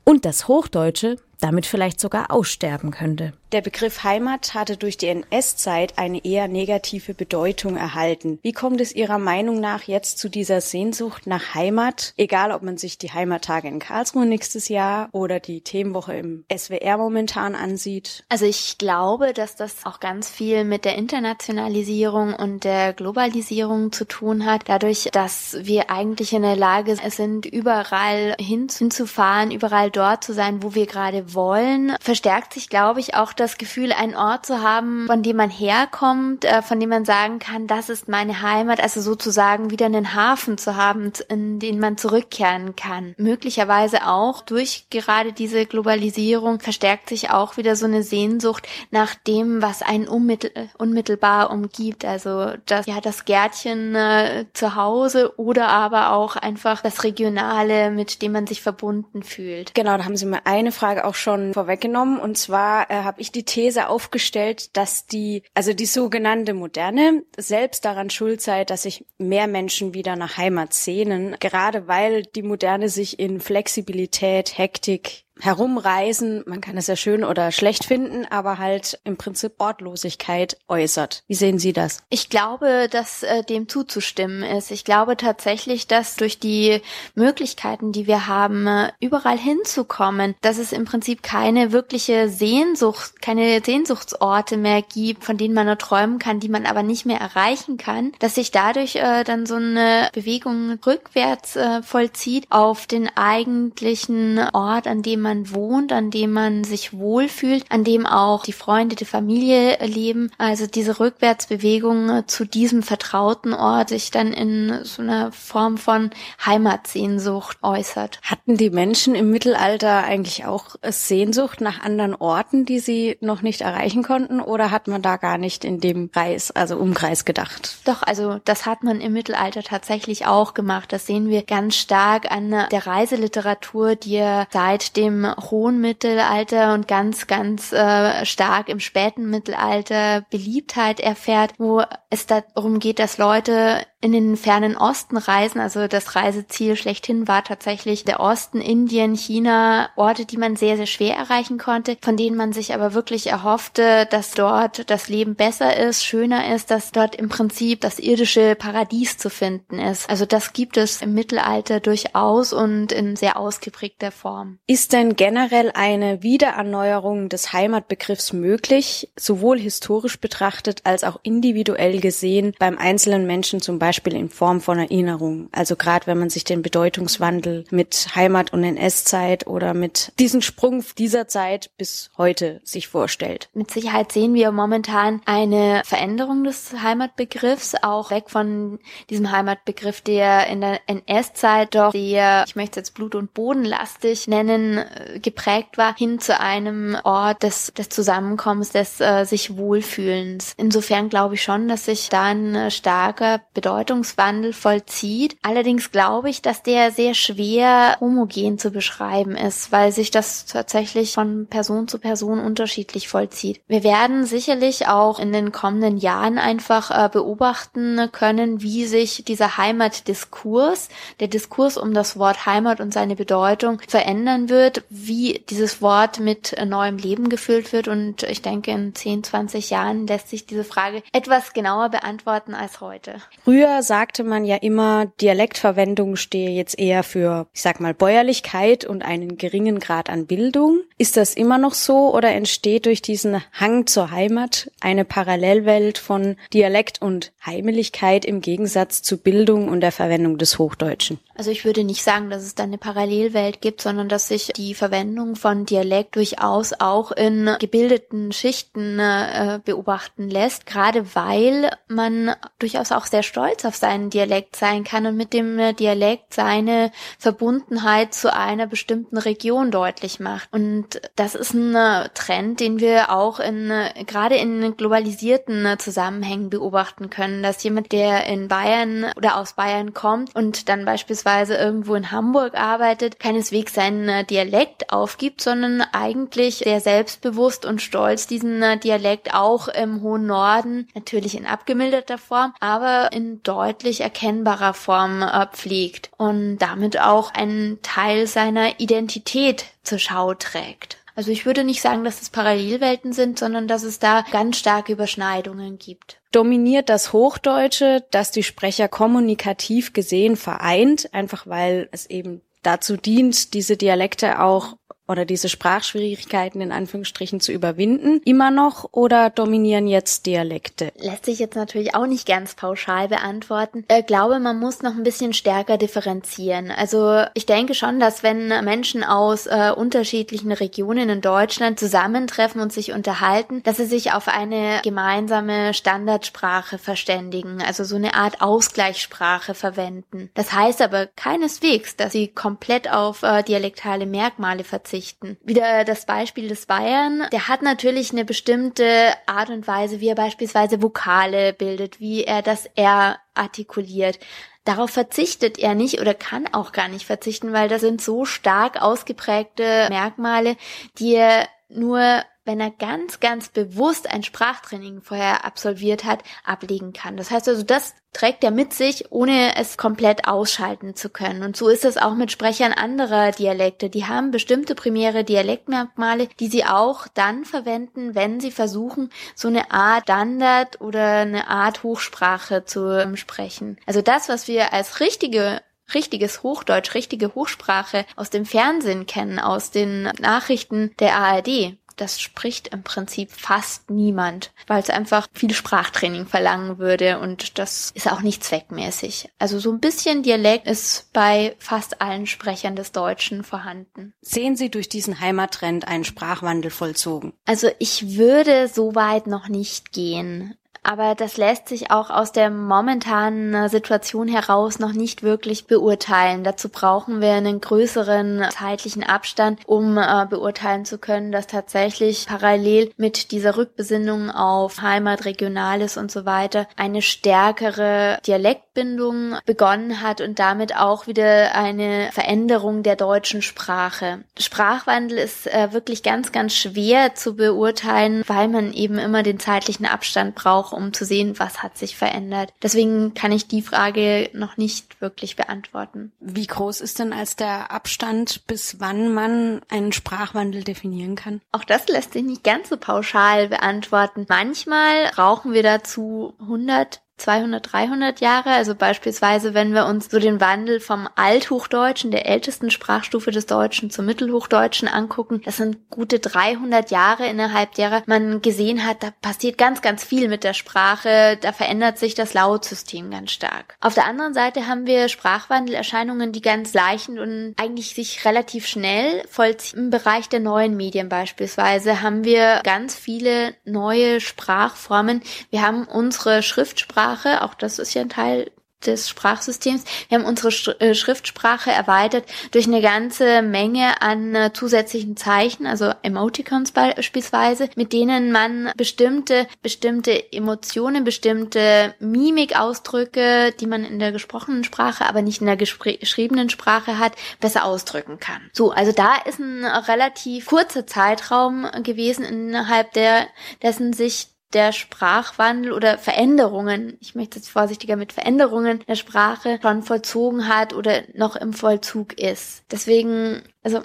und 0.04 0.24
das 0.24 0.46
Hochdeutsche 0.46 1.16
damit 1.42 1.66
vielleicht 1.66 2.00
sogar 2.00 2.30
aussterben 2.30 2.90
könnte. 2.90 3.32
Der 3.52 3.60
Begriff 3.60 4.02
Heimat 4.02 4.54
hatte 4.54 4.78
durch 4.78 4.96
die 4.96 5.08
NS-Zeit 5.08 5.98
eine 5.98 6.24
eher 6.24 6.48
negative 6.48 7.12
Bedeutung 7.12 7.76
erhalten. 7.76 8.38
Wie 8.42 8.52
kommt 8.52 8.80
es 8.80 8.94
Ihrer 8.94 9.18
Meinung 9.18 9.60
nach 9.60 9.82
jetzt 9.82 10.18
zu 10.18 10.30
dieser 10.30 10.62
Sehnsucht 10.62 11.26
nach 11.26 11.54
Heimat? 11.54 12.14
Egal, 12.16 12.52
ob 12.52 12.62
man 12.62 12.78
sich 12.78 12.96
die 12.96 13.12
Heimattage 13.12 13.68
in 13.68 13.78
Karlsruhe 13.78 14.24
nächstes 14.24 14.68
Jahr 14.68 15.10
oder 15.12 15.38
die 15.38 15.60
Themenwoche 15.60 16.14
im 16.14 16.44
SWR 16.50 16.96
momentan 16.96 17.54
ansieht. 17.54 18.24
Also 18.30 18.46
ich 18.46 18.78
glaube, 18.78 19.34
dass 19.34 19.54
das 19.54 19.84
auch 19.84 20.00
ganz 20.00 20.30
viel 20.30 20.64
mit 20.64 20.86
der 20.86 20.94
Internationalisierung 20.94 22.32
und 22.34 22.64
der 22.64 22.94
Globalisierung 22.94 23.92
zu 23.92 24.06
tun 24.06 24.46
hat. 24.46 24.62
Dadurch, 24.66 25.10
dass 25.12 25.58
wir 25.60 25.90
eigentlich 25.90 26.32
in 26.32 26.42
der 26.42 26.56
Lage 26.56 26.96
sind, 27.10 27.44
überall 27.44 28.34
hinzufahren, 28.40 29.50
überall 29.50 29.90
dort 29.90 30.24
zu 30.24 30.32
sein, 30.32 30.62
wo 30.62 30.74
wir 30.74 30.86
gerade 30.86 31.31
wollen, 31.34 31.94
verstärkt 32.00 32.54
sich, 32.54 32.68
glaube 32.68 33.00
ich, 33.00 33.14
auch 33.14 33.32
das 33.32 33.58
Gefühl, 33.58 33.92
einen 33.92 34.14
Ort 34.14 34.46
zu 34.46 34.62
haben, 34.62 35.06
von 35.06 35.22
dem 35.22 35.36
man 35.36 35.50
herkommt, 35.50 36.44
äh, 36.44 36.62
von 36.62 36.80
dem 36.80 36.90
man 36.90 37.04
sagen 37.04 37.38
kann, 37.38 37.66
das 37.66 37.88
ist 37.88 38.08
meine 38.08 38.42
Heimat, 38.42 38.80
also 38.80 39.00
sozusagen 39.00 39.70
wieder 39.70 39.86
einen 39.86 40.14
Hafen 40.14 40.58
zu 40.58 40.76
haben, 40.76 41.12
in 41.28 41.58
den 41.58 41.78
man 41.78 41.96
zurückkehren 41.96 42.76
kann. 42.76 43.14
Möglicherweise 43.18 44.06
auch 44.06 44.42
durch 44.42 44.86
gerade 44.90 45.32
diese 45.32 45.66
Globalisierung 45.66 46.60
verstärkt 46.60 47.08
sich 47.08 47.30
auch 47.30 47.56
wieder 47.56 47.76
so 47.76 47.86
eine 47.86 48.02
Sehnsucht 48.02 48.68
nach 48.90 49.14
dem, 49.14 49.62
was 49.62 49.82
einen 49.82 50.08
unmittel 50.08 50.50
unmittelbar 50.78 51.50
umgibt. 51.50 52.04
Also 52.04 52.52
das, 52.66 52.86
ja, 52.86 53.00
das 53.00 53.24
Gärtchen 53.24 53.94
äh, 53.94 54.46
zu 54.52 54.74
Hause 54.74 55.34
oder 55.38 55.68
aber 55.68 56.12
auch 56.12 56.36
einfach 56.36 56.82
das 56.82 57.04
Regionale, 57.04 57.90
mit 57.90 58.22
dem 58.22 58.32
man 58.32 58.46
sich 58.46 58.62
verbunden 58.62 59.22
fühlt. 59.22 59.74
Genau, 59.74 59.96
da 59.96 60.04
haben 60.04 60.16
Sie 60.16 60.26
mir 60.26 60.46
eine 60.46 60.72
Frage 60.72 61.04
auch 61.04 61.11
schon 61.14 61.54
vorweggenommen. 61.54 62.18
Und 62.18 62.38
zwar 62.38 62.90
äh, 62.90 62.94
habe 63.02 63.20
ich 63.20 63.32
die 63.32 63.44
These 63.44 63.88
aufgestellt, 63.88 64.76
dass 64.76 65.06
die, 65.06 65.42
also 65.54 65.72
die 65.72 65.86
sogenannte 65.86 66.54
Moderne 66.54 67.22
selbst 67.36 67.84
daran 67.84 68.10
schuld 68.10 68.40
sei, 68.40 68.64
dass 68.64 68.82
sich 68.82 69.04
mehr 69.18 69.46
Menschen 69.46 69.94
wieder 69.94 70.16
nach 70.16 70.36
Heimat 70.36 70.74
sehnen, 70.74 71.36
gerade 71.40 71.88
weil 71.88 72.22
die 72.22 72.42
Moderne 72.42 72.88
sich 72.88 73.18
in 73.18 73.40
Flexibilität, 73.40 74.58
Hektik, 74.58 75.24
Herumreisen, 75.40 76.44
man 76.46 76.60
kann 76.60 76.76
es 76.76 76.86
ja 76.86 76.94
schön 76.94 77.24
oder 77.24 77.52
schlecht 77.52 77.84
finden, 77.84 78.26
aber 78.30 78.58
halt 78.58 79.00
im 79.04 79.16
Prinzip 79.16 79.54
Ortlosigkeit 79.58 80.58
äußert. 80.68 81.24
Wie 81.26 81.34
sehen 81.34 81.58
Sie 81.58 81.72
das? 81.72 82.02
Ich 82.10 82.28
glaube, 82.28 82.88
dass 82.90 83.22
äh, 83.22 83.42
dem 83.42 83.68
zuzustimmen 83.68 84.42
ist. 84.42 84.70
Ich 84.70 84.84
glaube 84.84 85.16
tatsächlich, 85.16 85.86
dass 85.86 86.16
durch 86.16 86.38
die 86.38 86.80
Möglichkeiten, 87.14 87.92
die 87.92 88.06
wir 88.06 88.26
haben, 88.26 88.66
äh, 88.66 88.92
überall 89.00 89.38
hinzukommen, 89.38 90.34
dass 90.42 90.58
es 90.58 90.72
im 90.72 90.84
Prinzip 90.84 91.22
keine 91.22 91.72
wirkliche 91.72 92.28
Sehnsucht, 92.28 93.22
keine 93.22 93.62
Sehnsuchtsorte 93.64 94.58
mehr 94.58 94.82
gibt, 94.82 95.24
von 95.24 95.38
denen 95.38 95.54
man 95.54 95.66
nur 95.66 95.78
träumen 95.78 96.18
kann, 96.18 96.40
die 96.40 96.50
man 96.50 96.66
aber 96.66 96.82
nicht 96.82 97.06
mehr 97.06 97.20
erreichen 97.20 97.78
kann, 97.78 98.12
dass 98.18 98.34
sich 98.34 98.50
dadurch 98.50 98.96
äh, 98.96 99.24
dann 99.24 99.46
so 99.46 99.54
eine 99.54 100.10
Bewegung 100.12 100.78
rückwärts 100.86 101.56
äh, 101.56 101.82
vollzieht 101.82 102.46
auf 102.50 102.86
den 102.86 103.08
eigentlichen 103.16 104.38
Ort, 104.52 104.86
an 104.86 105.02
dem 105.02 105.21
man 105.22 105.54
wohnt, 105.54 105.92
an 105.92 106.10
dem 106.10 106.32
man 106.32 106.64
sich 106.64 106.92
wohlfühlt, 106.92 107.64
an 107.70 107.84
dem 107.84 108.06
auch 108.06 108.44
die 108.44 108.52
Freunde, 108.52 108.96
die 108.96 109.04
Familie 109.04 109.78
leben. 109.84 110.30
Also 110.38 110.66
diese 110.66 111.00
Rückwärtsbewegung 111.00 112.10
äh, 112.10 112.26
zu 112.26 112.44
diesem 112.44 112.82
vertrauten 112.82 113.54
Ort 113.54 113.90
sich 113.90 114.10
dann 114.10 114.32
in 114.32 114.80
so 114.84 115.02
einer 115.02 115.32
Form 115.32 115.78
von 115.78 116.10
Heimatsehnsucht 116.44 117.58
äußert. 117.62 118.20
Hatten 118.22 118.56
die 118.56 118.70
Menschen 118.70 119.14
im 119.14 119.30
Mittelalter 119.30 120.04
eigentlich 120.04 120.44
auch 120.44 120.76
Sehnsucht 120.82 121.60
nach 121.60 121.82
anderen 121.82 122.14
Orten, 122.14 122.64
die 122.64 122.80
sie 122.80 123.16
noch 123.20 123.42
nicht 123.42 123.60
erreichen 123.60 124.02
konnten, 124.02 124.40
oder 124.40 124.70
hat 124.70 124.88
man 124.88 125.02
da 125.02 125.16
gar 125.16 125.38
nicht 125.38 125.64
in 125.64 125.80
dem 125.80 126.10
Kreis, 126.10 126.50
also 126.50 126.76
Umkreis 126.76 127.24
gedacht? 127.24 127.78
Doch, 127.84 128.02
also 128.02 128.40
das 128.44 128.66
hat 128.66 128.82
man 128.82 129.00
im 129.00 129.12
Mittelalter 129.12 129.62
tatsächlich 129.62 130.26
auch 130.26 130.54
gemacht. 130.54 130.92
Das 130.92 131.06
sehen 131.06 131.28
wir 131.28 131.42
ganz 131.42 131.76
stark 131.76 132.30
an 132.30 132.50
der 132.50 132.86
Reiseliteratur, 132.86 133.96
die 133.96 134.22
seit 134.50 134.96
dem 134.96 135.11
im 135.12 135.34
hohen 135.50 135.80
Mittelalter 135.80 136.74
und 136.74 136.88
ganz, 136.88 137.26
ganz 137.26 137.72
äh, 137.72 138.24
stark 138.24 138.68
im 138.68 138.80
späten 138.80 139.28
Mittelalter 139.28 140.22
Beliebtheit 140.30 141.00
erfährt, 141.00 141.52
wo 141.58 141.82
es 142.10 142.26
darum 142.26 142.78
geht, 142.78 142.98
dass 142.98 143.18
Leute 143.18 143.86
in 144.02 144.12
den 144.12 144.36
fernen 144.36 144.76
Osten 144.76 145.16
reisen. 145.16 145.60
Also 145.60 145.86
das 145.86 146.16
Reiseziel 146.16 146.76
schlechthin 146.76 147.28
war 147.28 147.44
tatsächlich 147.44 148.04
der 148.04 148.20
Osten, 148.20 148.60
Indien, 148.60 149.14
China, 149.14 149.90
Orte, 149.96 150.26
die 150.26 150.36
man 150.36 150.56
sehr, 150.56 150.76
sehr 150.76 150.86
schwer 150.86 151.16
erreichen 151.16 151.56
konnte, 151.56 151.96
von 152.02 152.16
denen 152.16 152.36
man 152.36 152.52
sich 152.52 152.74
aber 152.74 152.94
wirklich 152.94 153.28
erhoffte, 153.28 154.06
dass 154.10 154.32
dort 154.32 154.90
das 154.90 155.08
Leben 155.08 155.36
besser 155.36 155.76
ist, 155.76 156.04
schöner 156.04 156.52
ist, 156.52 156.70
dass 156.70 156.90
dort 156.90 157.14
im 157.14 157.28
Prinzip 157.28 157.80
das 157.80 158.00
irdische 158.00 158.56
Paradies 158.56 159.18
zu 159.18 159.30
finden 159.30 159.78
ist. 159.78 160.10
Also 160.10 160.26
das 160.26 160.52
gibt 160.52 160.76
es 160.76 161.00
im 161.00 161.14
Mittelalter 161.14 161.78
durchaus 161.78 162.52
und 162.52 162.90
in 162.90 163.14
sehr 163.14 163.38
ausgeprägter 163.38 164.10
Form. 164.10 164.58
Ist 164.66 164.92
denn 165.02 165.16
generell 165.16 165.72
eine 165.74 166.22
Wiedererneuerung 166.22 167.28
des 167.28 167.52
Heimatbegriffs 167.52 168.32
möglich, 168.32 169.10
sowohl 169.16 169.58
historisch 169.58 170.20
betrachtet 170.20 170.82
als 170.84 171.02
auch 171.02 171.18
individuell 171.24 172.00
gesehen 172.00 172.54
beim 172.60 172.78
einzelnen 172.78 173.26
Menschen 173.26 173.60
zum 173.60 173.80
Beispiel 173.80 174.14
in 174.14 174.30
Form 174.30 174.60
von 174.60 174.78
Erinnerung. 174.78 175.48
Also 175.50 175.74
gerade 175.74 176.06
wenn 176.06 176.18
man 176.18 176.30
sich 176.30 176.44
den 176.44 176.62
Bedeutungswandel 176.62 177.64
mit 177.70 178.14
Heimat- 178.14 178.52
und 178.52 178.62
NS-Zeit 178.62 179.48
oder 179.48 179.74
mit 179.74 180.12
diesem 180.20 180.40
Sprung 180.40 180.84
dieser 180.96 181.26
Zeit 181.26 181.70
bis 181.76 182.10
heute 182.16 182.60
sich 182.62 182.86
vorstellt. 182.86 183.48
Mit 183.54 183.72
Sicherheit 183.72 184.12
sehen 184.12 184.34
wir 184.34 184.52
momentan 184.52 185.20
eine 185.24 185.82
Veränderung 185.84 186.44
des 186.44 186.74
Heimatbegriffs, 186.80 187.74
auch 187.82 188.12
weg 188.12 188.30
von 188.30 188.78
diesem 189.10 189.32
Heimatbegriff, 189.32 190.00
der 190.00 190.46
in 190.46 190.60
der 190.60 190.78
NS-Zeit 190.86 191.74
doch 191.74 191.90
sehr, 191.90 192.44
ich 192.46 192.54
möchte 192.54 192.78
jetzt 192.78 192.94
blut- 192.94 193.16
und 193.16 193.34
bodenlastig 193.34 194.28
nennen, 194.28 194.84
geprägt 195.20 195.78
war, 195.78 195.94
hin 195.96 196.18
zu 196.18 196.38
einem 196.38 196.96
Ort 197.04 197.42
des, 197.42 197.72
des 197.72 197.88
Zusammenkommens, 197.88 198.70
des 198.70 199.00
äh, 199.00 199.24
sich 199.24 199.56
Wohlfühlens. 199.56 200.54
Insofern 200.56 201.08
glaube 201.08 201.34
ich 201.34 201.42
schon, 201.42 201.68
dass 201.68 201.86
sich 201.86 202.08
da 202.08 202.24
ein 202.24 202.54
äh, 202.54 202.70
starker 202.70 203.40
Bedeutung 203.54 203.92
Bedeutungswandel 203.92 204.52
vollzieht. 204.52 205.36
Allerdings 205.42 205.90
glaube 205.90 206.30
ich, 206.30 206.42
dass 206.42 206.62
der 206.62 206.90
sehr 206.90 207.14
schwer 207.14 207.96
homogen 208.00 208.58
zu 208.58 208.70
beschreiben 208.70 209.36
ist, 209.36 209.72
weil 209.72 209.92
sich 209.92 210.10
das 210.10 210.46
tatsächlich 210.46 211.14
von 211.14 211.46
Person 211.46 211.88
zu 211.88 211.98
Person 211.98 212.38
unterschiedlich 212.38 213.08
vollzieht. 213.08 213.60
Wir 213.68 213.84
werden 213.84 214.24
sicherlich 214.24 214.88
auch 214.88 215.18
in 215.18 215.32
den 215.32 215.52
kommenden 215.52 215.98
Jahren 215.98 216.38
einfach 216.38 216.90
äh, 216.90 217.08
beobachten 217.08 218.08
können, 218.12 218.62
wie 218.62 218.86
sich 218.86 219.24
dieser 219.24 219.56
Heimatdiskurs, 219.56 220.88
der 221.20 221.28
Diskurs 221.28 221.76
um 221.76 221.94
das 221.94 222.18
Wort 222.18 222.46
Heimat 222.46 222.80
und 222.80 222.92
seine 222.92 223.16
Bedeutung 223.16 223.80
verändern 223.86 224.48
wird, 224.48 224.81
wie 224.90 225.42
dieses 225.48 225.80
Wort 225.80 226.20
mit 226.20 226.54
neuem 226.66 226.98
Leben 226.98 227.28
gefüllt 227.28 227.72
wird 227.72 227.88
und 227.88 228.22
ich 228.24 228.42
denke, 228.42 228.70
in 228.70 228.94
10, 228.94 229.24
20 229.24 229.70
Jahren 229.70 230.06
lässt 230.06 230.28
sich 230.28 230.46
diese 230.46 230.64
Frage 230.64 231.02
etwas 231.12 231.52
genauer 231.52 231.88
beantworten 231.88 232.54
als 232.54 232.80
heute. 232.80 233.16
Früher 233.44 233.62
Früher 233.62 233.82
sagte 233.84 234.24
man 234.24 234.44
ja 234.44 234.56
immer, 234.56 235.06
Dialektverwendung 235.20 236.16
stehe 236.16 236.50
jetzt 236.50 236.78
eher 236.78 237.04
für, 237.04 237.46
ich 237.54 237.62
sag 237.62 237.78
mal, 237.78 237.94
Bäuerlichkeit 237.94 238.84
und 238.84 239.02
einen 239.02 239.38
geringen 239.38 239.78
Grad 239.78 240.10
an 240.10 240.26
Bildung. 240.26 240.80
Ist 240.98 241.16
das 241.16 241.34
immer 241.34 241.58
noch 241.58 241.74
so 241.74 242.12
oder 242.12 242.30
entsteht 242.32 242.86
durch 242.86 243.02
diesen 243.02 243.40
Hang 243.52 243.86
zur 243.86 244.10
Heimat 244.10 244.70
eine 244.80 245.04
Parallelwelt 245.04 245.98
von 245.98 246.36
Dialekt 246.52 247.00
und 247.00 247.32
Heimeligkeit 247.46 248.24
im 248.24 248.40
Gegensatz 248.40 249.02
zu 249.02 249.16
Bildung 249.16 249.68
und 249.68 249.80
der 249.80 249.92
Verwendung 249.92 250.38
des 250.38 250.58
Hochdeutschen? 250.58 251.20
Also 251.34 251.50
ich 251.50 251.64
würde 251.64 251.82
nicht 251.82 252.02
sagen, 252.02 252.28
dass 252.28 252.42
es 252.42 252.54
da 252.54 252.64
eine 252.64 252.78
Parallelwelt 252.78 253.60
gibt, 253.60 253.80
sondern 253.80 254.08
dass 254.08 254.28
sich 254.28 254.48
die 254.56 254.71
Verwendung 254.74 255.36
von 255.36 255.66
Dialekt 255.66 256.16
durchaus 256.16 256.72
auch 256.78 257.12
in 257.12 257.50
gebildeten 257.58 258.32
Schichten 258.32 258.98
äh, 258.98 259.60
beobachten 259.64 260.28
lässt, 260.30 260.66
gerade 260.66 261.14
weil 261.14 261.70
man 261.88 262.34
durchaus 262.58 262.92
auch 262.92 263.06
sehr 263.06 263.22
stolz 263.22 263.52
stolz 263.52 263.64
auf 263.64 263.76
seinen 263.76 264.10
Dialekt 264.10 264.56
sein 264.56 264.84
kann 264.84 265.06
und 265.06 265.16
mit 265.16 265.32
dem 265.32 265.58
äh, 265.58 265.72
Dialekt 265.72 266.34
seine 266.34 266.92
Verbundenheit 267.18 268.14
zu 268.14 268.32
einer 268.32 268.66
bestimmten 268.66 269.18
Region 269.18 269.70
deutlich 269.70 270.20
macht. 270.20 270.48
Und 270.52 271.00
das 271.16 271.34
ist 271.34 271.54
ein 271.54 271.74
äh, 271.74 272.08
Trend, 272.14 272.60
den 272.60 272.80
wir 272.80 273.10
auch 273.10 273.40
in 273.40 273.70
äh, 273.70 274.04
gerade 274.04 274.36
in 274.36 274.76
globalisierten 274.76 275.76
Zusammenhängen 275.78 276.50
beobachten 276.50 277.10
können, 277.10 277.42
dass 277.42 277.62
jemand, 277.62 277.92
der 277.92 278.26
in 278.26 278.48
Bayern 278.48 279.06
oder 279.16 279.36
aus 279.36 279.54
Bayern 279.54 279.92
kommt 279.92 280.34
und 280.34 280.68
dann 280.68 280.84
beispielsweise 280.84 281.56
irgendwo 281.56 281.94
in 281.94 282.10
Hamburg 282.10 282.54
arbeitet, 282.54 283.18
keineswegs 283.18 283.74
seinen 283.74 284.26
Dialekt 284.26 284.61
aufgibt, 284.88 285.40
sondern 285.40 285.82
eigentlich 285.92 286.58
sehr 286.58 286.80
selbstbewusst 286.80 287.64
und 287.64 287.82
stolz 287.82 288.26
diesen 288.26 288.62
Dialekt 288.80 289.34
auch 289.34 289.68
im 289.68 290.02
hohen 290.02 290.26
Norden, 290.26 290.88
natürlich 290.94 291.36
in 291.36 291.46
abgemilderter 291.46 292.18
Form, 292.18 292.54
aber 292.60 293.12
in 293.12 293.42
deutlich 293.42 294.00
erkennbarer 294.00 294.74
Form 294.74 295.22
äh, 295.22 295.46
pflegt 295.52 296.10
und 296.16 296.58
damit 296.58 297.00
auch 297.00 297.34
einen 297.34 297.80
Teil 297.82 298.26
seiner 298.26 298.80
Identität 298.80 299.66
zur 299.82 299.98
Schau 299.98 300.34
trägt. 300.34 300.98
Also 301.14 301.30
ich 301.30 301.44
würde 301.44 301.64
nicht 301.64 301.82
sagen, 301.82 302.04
dass 302.04 302.22
es 302.22 302.30
Parallelwelten 302.30 303.12
sind, 303.12 303.38
sondern 303.38 303.68
dass 303.68 303.82
es 303.82 303.98
da 303.98 304.24
ganz 304.30 304.56
starke 304.58 304.92
Überschneidungen 304.92 305.78
gibt. 305.78 306.18
Dominiert 306.32 306.88
das 306.88 307.12
Hochdeutsche, 307.12 308.04
das 308.10 308.30
die 308.30 308.42
Sprecher 308.42 308.88
kommunikativ 308.88 309.92
gesehen 309.92 310.36
vereint, 310.36 311.12
einfach 311.12 311.46
weil 311.46 311.88
es 311.92 312.06
eben 312.06 312.40
dazu 312.62 312.96
dient, 312.96 313.54
diese 313.54 313.76
Dialekte 313.76 314.40
auch 314.40 314.76
oder 315.12 315.24
diese 315.24 315.48
Sprachschwierigkeiten 315.48 316.60
in 316.60 316.72
Anführungsstrichen 316.72 317.40
zu 317.40 317.52
überwinden, 317.52 318.20
immer 318.24 318.50
noch 318.50 318.88
oder 318.92 319.30
dominieren 319.30 319.86
jetzt 319.86 320.26
Dialekte? 320.26 320.92
Lässt 320.98 321.26
sich 321.26 321.38
jetzt 321.38 321.54
natürlich 321.54 321.94
auch 321.94 322.06
nicht 322.06 322.26
ganz 322.26 322.54
pauschal 322.54 323.08
beantworten. 323.08 323.84
Ich 323.88 323.96
äh, 323.96 324.02
glaube, 324.02 324.40
man 324.40 324.58
muss 324.58 324.82
noch 324.82 324.96
ein 324.96 325.02
bisschen 325.02 325.34
stärker 325.34 325.78
differenzieren. 325.78 326.70
Also 326.70 327.24
ich 327.34 327.46
denke 327.46 327.74
schon, 327.74 328.00
dass 328.00 328.22
wenn 328.22 328.48
Menschen 328.64 329.04
aus 329.04 329.46
äh, 329.46 329.72
unterschiedlichen 329.76 330.50
Regionen 330.50 331.08
in 331.08 331.20
Deutschland 331.20 331.78
zusammentreffen 331.78 332.60
und 332.60 332.72
sich 332.72 332.92
unterhalten, 332.92 333.62
dass 333.62 333.76
sie 333.76 333.86
sich 333.86 334.12
auf 334.12 334.28
eine 334.28 334.80
gemeinsame 334.82 335.74
Standardsprache 335.74 336.78
verständigen, 336.78 337.62
also 337.62 337.84
so 337.84 337.96
eine 337.96 338.14
Art 338.14 338.40
Ausgleichssprache 338.40 339.54
verwenden. 339.54 340.30
Das 340.34 340.52
heißt 340.52 340.80
aber 340.80 341.06
keineswegs, 341.16 341.96
dass 341.96 342.12
sie 342.12 342.28
komplett 342.28 342.90
auf 342.90 343.22
äh, 343.22 343.42
dialektale 343.42 344.06
Merkmale 344.06 344.64
verzichten. 344.64 345.01
Wieder 345.42 345.84
das 345.84 346.06
Beispiel 346.06 346.48
des 346.48 346.66
Bayern, 346.66 347.26
der 347.32 347.48
hat 347.48 347.62
natürlich 347.62 348.12
eine 348.12 348.24
bestimmte 348.24 349.12
Art 349.26 349.50
und 349.50 349.66
Weise, 349.66 350.00
wie 350.00 350.08
er 350.08 350.14
beispielsweise 350.14 350.82
Vokale 350.82 351.52
bildet, 351.52 352.00
wie 352.00 352.24
er 352.24 352.42
das 352.42 352.66
R 352.74 353.18
artikuliert. 353.34 354.18
Darauf 354.64 354.90
verzichtet 354.90 355.58
er 355.58 355.74
nicht 355.74 356.00
oder 356.00 356.14
kann 356.14 356.46
auch 356.52 356.72
gar 356.72 356.88
nicht 356.88 357.04
verzichten, 357.04 357.52
weil 357.52 357.68
das 357.68 357.80
sind 357.80 358.00
so 358.00 358.24
stark 358.24 358.80
ausgeprägte 358.80 359.86
Merkmale, 359.88 360.56
die 360.98 361.14
er 361.14 361.48
nur 361.68 362.22
wenn 362.44 362.60
er 362.60 362.70
ganz, 362.70 363.20
ganz 363.20 363.48
bewusst 363.48 364.10
ein 364.10 364.22
Sprachtraining 364.22 365.00
vorher 365.02 365.44
absolviert 365.44 366.04
hat, 366.04 366.22
ablegen 366.44 366.92
kann. 366.92 367.16
Das 367.16 367.30
heißt 367.30 367.48
also, 367.48 367.62
das 367.62 367.94
trägt 368.12 368.44
er 368.44 368.50
mit 368.50 368.74
sich, 368.74 369.10
ohne 369.10 369.56
es 369.56 369.76
komplett 369.76 370.26
ausschalten 370.26 370.94
zu 370.94 371.08
können. 371.08 371.42
Und 371.42 371.56
so 371.56 371.68
ist 371.68 371.84
es 371.84 371.96
auch 371.96 372.14
mit 372.14 372.30
Sprechern 372.30 372.72
anderer 372.72 373.32
Dialekte. 373.32 373.88
Die 373.88 374.06
haben 374.06 374.30
bestimmte 374.32 374.74
primäre 374.74 375.24
Dialektmerkmale, 375.24 376.28
die 376.40 376.48
sie 376.48 376.64
auch 376.64 377.08
dann 377.14 377.44
verwenden, 377.44 378.14
wenn 378.14 378.40
sie 378.40 378.50
versuchen, 378.50 379.10
so 379.34 379.48
eine 379.48 379.70
Art 379.70 380.04
Standard 380.04 380.80
oder 380.80 381.18
eine 381.18 381.48
Art 381.48 381.82
Hochsprache 381.82 382.64
zu 382.64 383.16
sprechen. 383.16 383.78
Also 383.86 384.02
das, 384.02 384.28
was 384.28 384.48
wir 384.48 384.72
als 384.72 385.00
richtige 385.00 385.60
richtiges 385.94 386.42
Hochdeutsch, 386.42 386.94
richtige 386.94 387.34
Hochsprache 387.34 388.06
aus 388.16 388.30
dem 388.30 388.46
Fernsehen 388.46 389.06
kennen, 389.06 389.38
aus 389.38 389.70
den 389.70 390.04
Nachrichten 390.20 390.94
der 390.98 391.16
ARD 391.16 391.76
das 391.96 392.20
spricht 392.20 392.68
im 392.68 392.82
Prinzip 392.82 393.30
fast 393.30 393.90
niemand, 393.90 394.52
weil 394.66 394.80
es 394.82 394.90
einfach 394.90 395.28
viel 395.32 395.52
Sprachtraining 395.52 396.26
verlangen 396.26 396.78
würde 396.78 397.18
und 397.18 397.58
das 397.58 397.90
ist 397.94 398.10
auch 398.10 398.22
nicht 398.22 398.44
zweckmäßig. 398.44 399.28
Also 399.38 399.58
so 399.58 399.70
ein 399.72 399.80
bisschen 399.80 400.22
Dialekt 400.22 400.66
ist 400.66 401.12
bei 401.12 401.56
fast 401.58 402.00
allen 402.00 402.26
Sprechern 402.26 402.76
des 402.76 402.92
Deutschen 402.92 403.44
vorhanden. 403.44 404.14
Sehen 404.20 404.56
Sie 404.56 404.70
durch 404.70 404.88
diesen 404.88 405.20
Heimattrend 405.20 405.86
einen 405.86 406.04
Sprachwandel 406.04 406.70
vollzogen? 406.70 407.32
Also 407.44 407.68
ich 407.78 408.16
würde 408.16 408.68
so 408.68 408.94
weit 408.94 409.26
noch 409.26 409.48
nicht 409.48 409.92
gehen 409.92 410.56
aber 410.82 411.14
das 411.14 411.36
lässt 411.36 411.68
sich 411.68 411.90
auch 411.90 412.10
aus 412.10 412.32
der 412.32 412.50
momentanen 412.50 413.68
Situation 413.68 414.26
heraus 414.26 414.80
noch 414.80 414.92
nicht 414.92 415.22
wirklich 415.22 415.66
beurteilen. 415.66 416.42
Dazu 416.42 416.68
brauchen 416.68 417.20
wir 417.20 417.32
einen 417.34 417.60
größeren 417.60 418.46
zeitlichen 418.50 419.04
Abstand, 419.04 419.60
um 419.66 419.96
äh, 419.96 420.26
beurteilen 420.28 420.84
zu 420.84 420.98
können, 420.98 421.30
dass 421.30 421.46
tatsächlich 421.46 422.26
parallel 422.26 422.90
mit 422.96 423.30
dieser 423.30 423.56
Rückbesinnung 423.56 424.30
auf 424.30 424.82
Heimat, 424.82 425.24
Regionales 425.24 425.96
und 425.96 426.10
so 426.10 426.24
weiter 426.24 426.66
eine 426.76 427.00
stärkere 427.00 428.18
Dialektbindung 428.26 429.36
begonnen 429.46 430.02
hat 430.02 430.20
und 430.20 430.40
damit 430.40 430.76
auch 430.76 431.06
wieder 431.06 431.54
eine 431.54 432.10
Veränderung 432.12 432.82
der 432.82 432.96
deutschen 432.96 433.42
Sprache. 433.42 434.24
Sprachwandel 434.38 435.18
ist 435.18 435.46
äh, 435.46 435.72
wirklich 435.72 436.02
ganz, 436.02 436.32
ganz 436.32 436.54
schwer 436.54 437.14
zu 437.14 437.36
beurteilen, 437.36 438.24
weil 438.26 438.48
man 438.48 438.72
eben 438.72 438.98
immer 438.98 439.22
den 439.22 439.38
zeitlichen 439.38 439.86
Abstand 439.86 440.34
braucht 440.34 440.71
um 440.72 440.92
zu 440.92 441.04
sehen, 441.04 441.38
was 441.38 441.62
hat 441.62 441.78
sich 441.78 441.96
verändert. 441.96 442.52
Deswegen 442.62 443.14
kann 443.14 443.32
ich 443.32 443.48
die 443.48 443.62
Frage 443.62 444.30
noch 444.32 444.56
nicht 444.56 445.00
wirklich 445.00 445.36
beantworten. 445.36 446.12
Wie 446.20 446.46
groß 446.46 446.80
ist 446.80 446.98
denn 446.98 447.12
als 447.12 447.36
der 447.36 447.70
Abstand, 447.70 448.46
bis 448.46 448.80
wann 448.80 449.12
man 449.12 449.60
einen 449.68 449.92
Sprachwandel 449.92 450.64
definieren 450.64 451.16
kann? 451.16 451.40
Auch 451.52 451.64
das 451.64 451.88
lässt 451.88 452.12
sich 452.12 452.22
nicht 452.22 452.44
ganz 452.44 452.68
so 452.68 452.76
pauschal 452.76 453.48
beantworten. 453.48 454.26
Manchmal 454.28 455.10
brauchen 455.14 455.52
wir 455.52 455.62
dazu 455.62 456.34
100 456.40 457.00
200, 457.22 457.72
300 457.72 458.20
Jahre. 458.20 458.50
Also 458.50 458.74
beispielsweise, 458.74 459.54
wenn 459.54 459.72
wir 459.74 459.86
uns 459.86 460.10
so 460.10 460.18
den 460.18 460.40
Wandel 460.40 460.80
vom 460.80 461.08
Althochdeutschen, 461.14 462.10
der 462.10 462.26
ältesten 462.26 462.70
Sprachstufe 462.70 463.30
des 463.30 463.46
Deutschen, 463.46 463.90
zum 463.90 464.06
Mittelhochdeutschen 464.06 464.88
angucken, 464.88 465.40
das 465.44 465.56
sind 465.56 465.88
gute 465.88 466.18
300 466.18 466.90
Jahre, 466.90 467.26
innerhalb 467.26 467.74
derer 467.74 468.02
man 468.06 468.42
gesehen 468.42 468.84
hat, 468.84 469.02
da 469.02 469.10
passiert 469.22 469.56
ganz, 469.56 469.82
ganz 469.82 470.04
viel 470.04 470.28
mit 470.28 470.44
der 470.44 470.54
Sprache, 470.54 471.38
da 471.40 471.52
verändert 471.52 471.98
sich 471.98 472.14
das 472.14 472.34
Lautsystem 472.34 473.10
ganz 473.10 473.30
stark. 473.30 473.76
Auf 473.80 473.94
der 473.94 474.06
anderen 474.06 474.34
Seite 474.34 474.66
haben 474.66 474.86
wir 474.86 475.08
Sprachwandelerscheinungen, 475.08 476.32
die 476.32 476.42
ganz 476.42 476.74
leicht 476.74 477.08
und 477.08 477.54
eigentlich 477.56 477.94
sich 477.94 478.24
relativ 478.24 478.66
schnell 478.66 479.22
vollziehen. 479.28 479.78
Im 479.78 479.90
Bereich 479.90 480.28
der 480.28 480.40
neuen 480.40 480.76
Medien 480.76 481.08
beispielsweise 481.08 482.02
haben 482.02 482.24
wir 482.24 482.60
ganz 482.64 482.94
viele 482.96 483.54
neue 483.64 484.20
Sprachformen. 484.20 485.22
Wir 485.50 485.62
haben 485.62 485.84
unsere 485.84 486.42
Schriftsprache 486.42 487.11
Sprache, 487.12 487.42
auch 487.42 487.54
das 487.54 487.78
ist 487.78 487.94
ja 487.94 488.02
ein 488.02 488.08
Teil 488.08 488.50
des 488.86 489.08
Sprachsystems. 489.08 489.84
Wir 490.08 490.18
haben 490.18 490.24
unsere 490.24 490.48
äh, 490.80 490.94
Schriftsprache 490.96 491.70
erweitert 491.70 492.24
durch 492.50 492.66
eine 492.66 492.80
ganze 492.80 493.40
Menge 493.40 494.02
an 494.02 494.34
äh, 494.34 494.52
zusätzlichen 494.52 495.16
Zeichen, 495.16 495.66
also 495.66 495.92
Emoticons 496.02 496.72
beispielsweise, 496.72 497.68
mit 497.76 497.92
denen 497.92 498.32
man 498.32 498.72
bestimmte, 498.76 499.46
bestimmte 499.62 500.32
Emotionen, 500.32 501.04
bestimmte 501.04 501.94
Mimikausdrücke, 502.00 503.54
die 503.60 503.66
man 503.66 503.84
in 503.84 504.00
der 504.00 504.10
gesprochenen 504.10 504.64
Sprache, 504.64 505.06
aber 505.06 505.22
nicht 505.22 505.40
in 505.40 505.46
der 505.46 505.56
geschriebenen 505.56 506.50
Sprache 506.50 506.98
hat, 506.98 507.12
besser 507.38 507.64
ausdrücken 507.64 508.18
kann. 508.18 508.50
So, 508.52 508.72
also 508.72 508.90
da 508.90 509.14
ist 509.26 509.38
ein 509.38 509.64
relativ 509.64 510.46
kurzer 510.46 510.88
Zeitraum 510.88 511.68
gewesen, 511.84 512.24
innerhalb 512.24 512.92
der, 512.94 513.28
dessen 513.62 513.92
sich 513.92 514.31
der 514.54 514.72
Sprachwandel 514.72 515.72
oder 515.72 515.98
Veränderungen, 515.98 516.96
ich 517.00 517.14
möchte 517.14 517.38
jetzt 517.38 517.48
vorsichtiger 517.48 517.96
mit 517.96 518.12
Veränderungen 518.12 518.80
der 518.86 518.96
Sprache 518.96 519.58
schon 519.62 519.82
vollzogen 519.82 520.48
hat 520.48 520.74
oder 520.74 521.02
noch 521.14 521.36
im 521.36 521.52
Vollzug 521.52 522.18
ist. 522.18 522.64
Deswegen, 522.70 523.42
also 523.62 523.82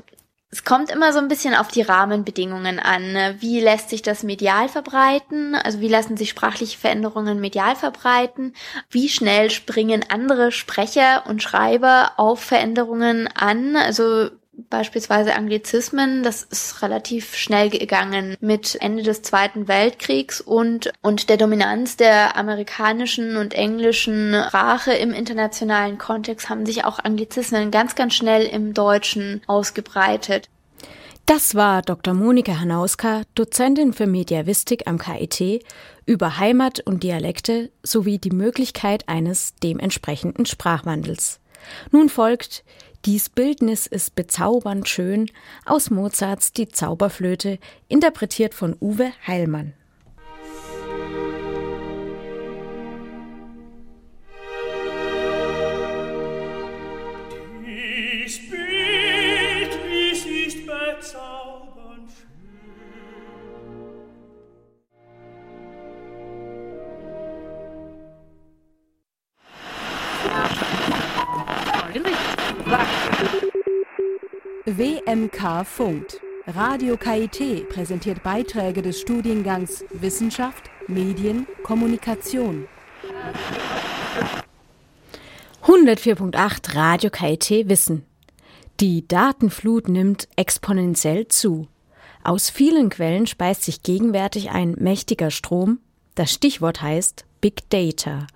es 0.50 0.64
kommt 0.64 0.92
immer 0.92 1.12
so 1.12 1.20
ein 1.20 1.28
bisschen 1.28 1.54
auf 1.54 1.68
die 1.68 1.82
Rahmenbedingungen 1.82 2.80
an. 2.80 3.12
Ne? 3.12 3.36
Wie 3.40 3.60
lässt 3.60 3.90
sich 3.90 4.02
das 4.02 4.24
medial 4.24 4.70
verbreiten? 4.70 5.56
Also 5.56 5.82
wie 5.82 5.90
lassen 5.90 6.16
sich 6.16 6.30
sprachliche 6.30 6.78
Veränderungen 6.78 7.42
medial 7.42 7.76
verbreiten? 7.76 8.54
Wie 8.90 9.10
schnell 9.10 9.52
springen 9.52 10.06
andere 10.08 10.54
Sprecher 10.54 11.26
und 11.28 11.44
Schreiber 11.44 12.14
auf 12.16 12.40
Veränderungen 12.40 13.28
an? 13.28 13.76
Also 13.76 14.30
beispielsweise 14.70 15.36
Anglizismen, 15.36 16.24
das 16.24 16.44
ist 16.44 16.82
relativ 16.82 17.36
schnell 17.36 17.70
gegangen 17.70 18.36
mit 18.40 18.78
Ende 18.82 19.04
des 19.04 19.22
Zweiten 19.22 19.68
Weltkriegs 19.68 20.42
und, 20.42 20.92
und 21.02 21.30
der 21.30 21.38
Dominanz 21.38 21.98
der 21.98 22.36
amerikanischen 22.38 23.38
und 23.38 23.54
englischen 23.54 24.36
Sprache 24.48 24.94
im 24.94 25.12
internationalen 25.12 25.98
Kontext 25.98 26.50
haben 26.50 26.66
sich 26.66 26.86
auch 26.86 27.00
Anglizismen 27.00 27.72
ganz, 27.72 27.96
ganz 27.96 28.14
schnell 28.14 28.46
im 28.46 28.74
Deutschen 28.74 29.42
ausgebreitet. 29.48 30.50
Das 31.26 31.56
war 31.56 31.82
Dr. 31.82 32.14
Monika 32.14 32.58
Hanauska, 32.58 33.24
Dozentin 33.36 33.92
für 33.92 34.08
Mediavistik 34.08 34.88
am 34.88 34.98
KIT, 34.98 35.62
über 36.06 36.38
Heimat 36.38 36.80
und 36.80 37.04
Dialekte 37.04 37.70
sowie 37.84 38.18
die 38.18 38.32
Möglichkeit 38.32 39.10
eines 39.10 39.54
dementsprechenden 39.62 40.46
Sprachwandels. 40.46 41.42
Nun 41.92 42.08
folgt 42.08 42.64
dies 43.08 43.30
Bildnis 43.30 43.88
ist 43.88 44.16
bezaubernd 44.16 44.90
schön 44.90 45.32
aus 45.66 45.90
Mozarts 45.90 46.52
Die 46.52 46.68
Zauberflöte, 46.68 47.58
interpretiert 47.88 48.54
von 48.54 48.76
Uwe 48.82 49.14
Heilmann. 49.26 49.74
WMK 74.66 75.66
funkt. 75.66 76.22
Radio 76.46 76.98
KIT 76.98 77.68
präsentiert 77.68 78.22
Beiträge 78.22 78.84
des 78.84 79.02
Studiengangs 79.02 79.84
Wissenschaft, 79.92 80.70
Medien, 80.88 81.48
Kommunikation. 81.64 82.68
104.8 85.64 86.76
Radio 86.76 87.10
KIT 87.10 87.68
Wissen. 87.68 88.06
Die 88.80 89.08
Datenflut 89.08 89.90
nimmt 89.90 90.28
exponentiell 90.36 91.28
zu. 91.28 91.68
Aus 92.24 92.52
vielen 92.52 92.90
Quellen 92.90 93.26
speist 93.26 93.64
sich 93.64 93.82
gegenwärtig 93.82 94.52
ein 94.52 94.76
mächtiger 94.78 95.32
Strom. 95.32 95.80
Das 96.14 96.32
Stichwort 96.32 96.84
heißt 96.84 97.26
Big 97.42 97.68
Data. 97.72 98.28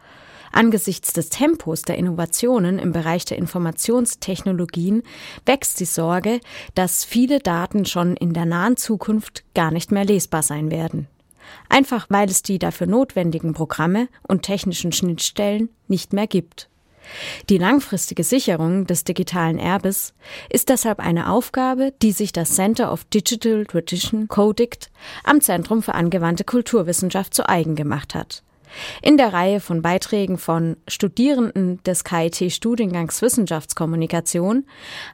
Angesichts 0.52 1.14
des 1.14 1.30
Tempos 1.30 1.84
der 1.84 1.98
Innovationen 1.98 2.78
im 2.78 2.92
Bereich 2.92 3.26
der 3.26 3.38
Informationstechnologien 3.38 5.04
wächst 5.46 5.80
die 5.80 5.86
Sorge, 5.86 6.40
dass 6.76 7.06
viele 7.06 7.40
Daten 7.40 7.86
schon 7.86 8.16
in 8.18 8.34
der 8.34 8.46
nahen 8.46 8.78
Zukunft 8.78 9.44
gar 9.56 9.72
nicht 9.72 9.92
mehr 9.92 10.06
lesbar 10.06 10.44
sein 10.44 10.70
werden. 10.70 11.08
Einfach 11.70 12.08
weil 12.10 12.30
es 12.30 12.44
die 12.44 12.60
dafür 12.60 12.88
notwendigen 12.88 13.54
Programme 13.54 14.08
und 14.28 14.44
technischen 14.44 14.92
Schnittstellen 14.92 15.70
nicht 15.88 16.14
mehr 16.14 16.28
gibt. 16.28 16.70
Die 17.50 17.58
langfristige 17.58 18.24
Sicherung 18.24 18.86
des 18.86 19.04
digitalen 19.04 19.58
Erbes 19.58 20.14
ist 20.50 20.70
deshalb 20.70 21.00
eine 21.00 21.30
Aufgabe, 21.32 21.94
die 22.02 22.12
sich 22.12 22.32
das 22.32 22.56
Center 22.56 22.92
of 22.92 23.06
Digital 23.06 23.66
Tradition 23.66 24.28
CODICT 24.28 24.90
am 25.24 25.42
Zentrum 25.42 25.82
für 25.82 25.96
angewandte 25.96 26.44
Kulturwissenschaft 26.44 27.34
zu 27.34 27.48
eigen 27.50 27.76
gemacht 27.76 28.16
hat. 28.16 28.44
In 29.02 29.18
der 29.18 29.34
Reihe 29.34 29.60
von 29.60 29.82
Beiträgen 29.82 30.38
von 30.38 30.78
Studierenden 30.88 31.82
des 31.84 32.04
KIT-Studiengangs 32.04 33.22
Wissenschaftskommunikation 33.22 34.66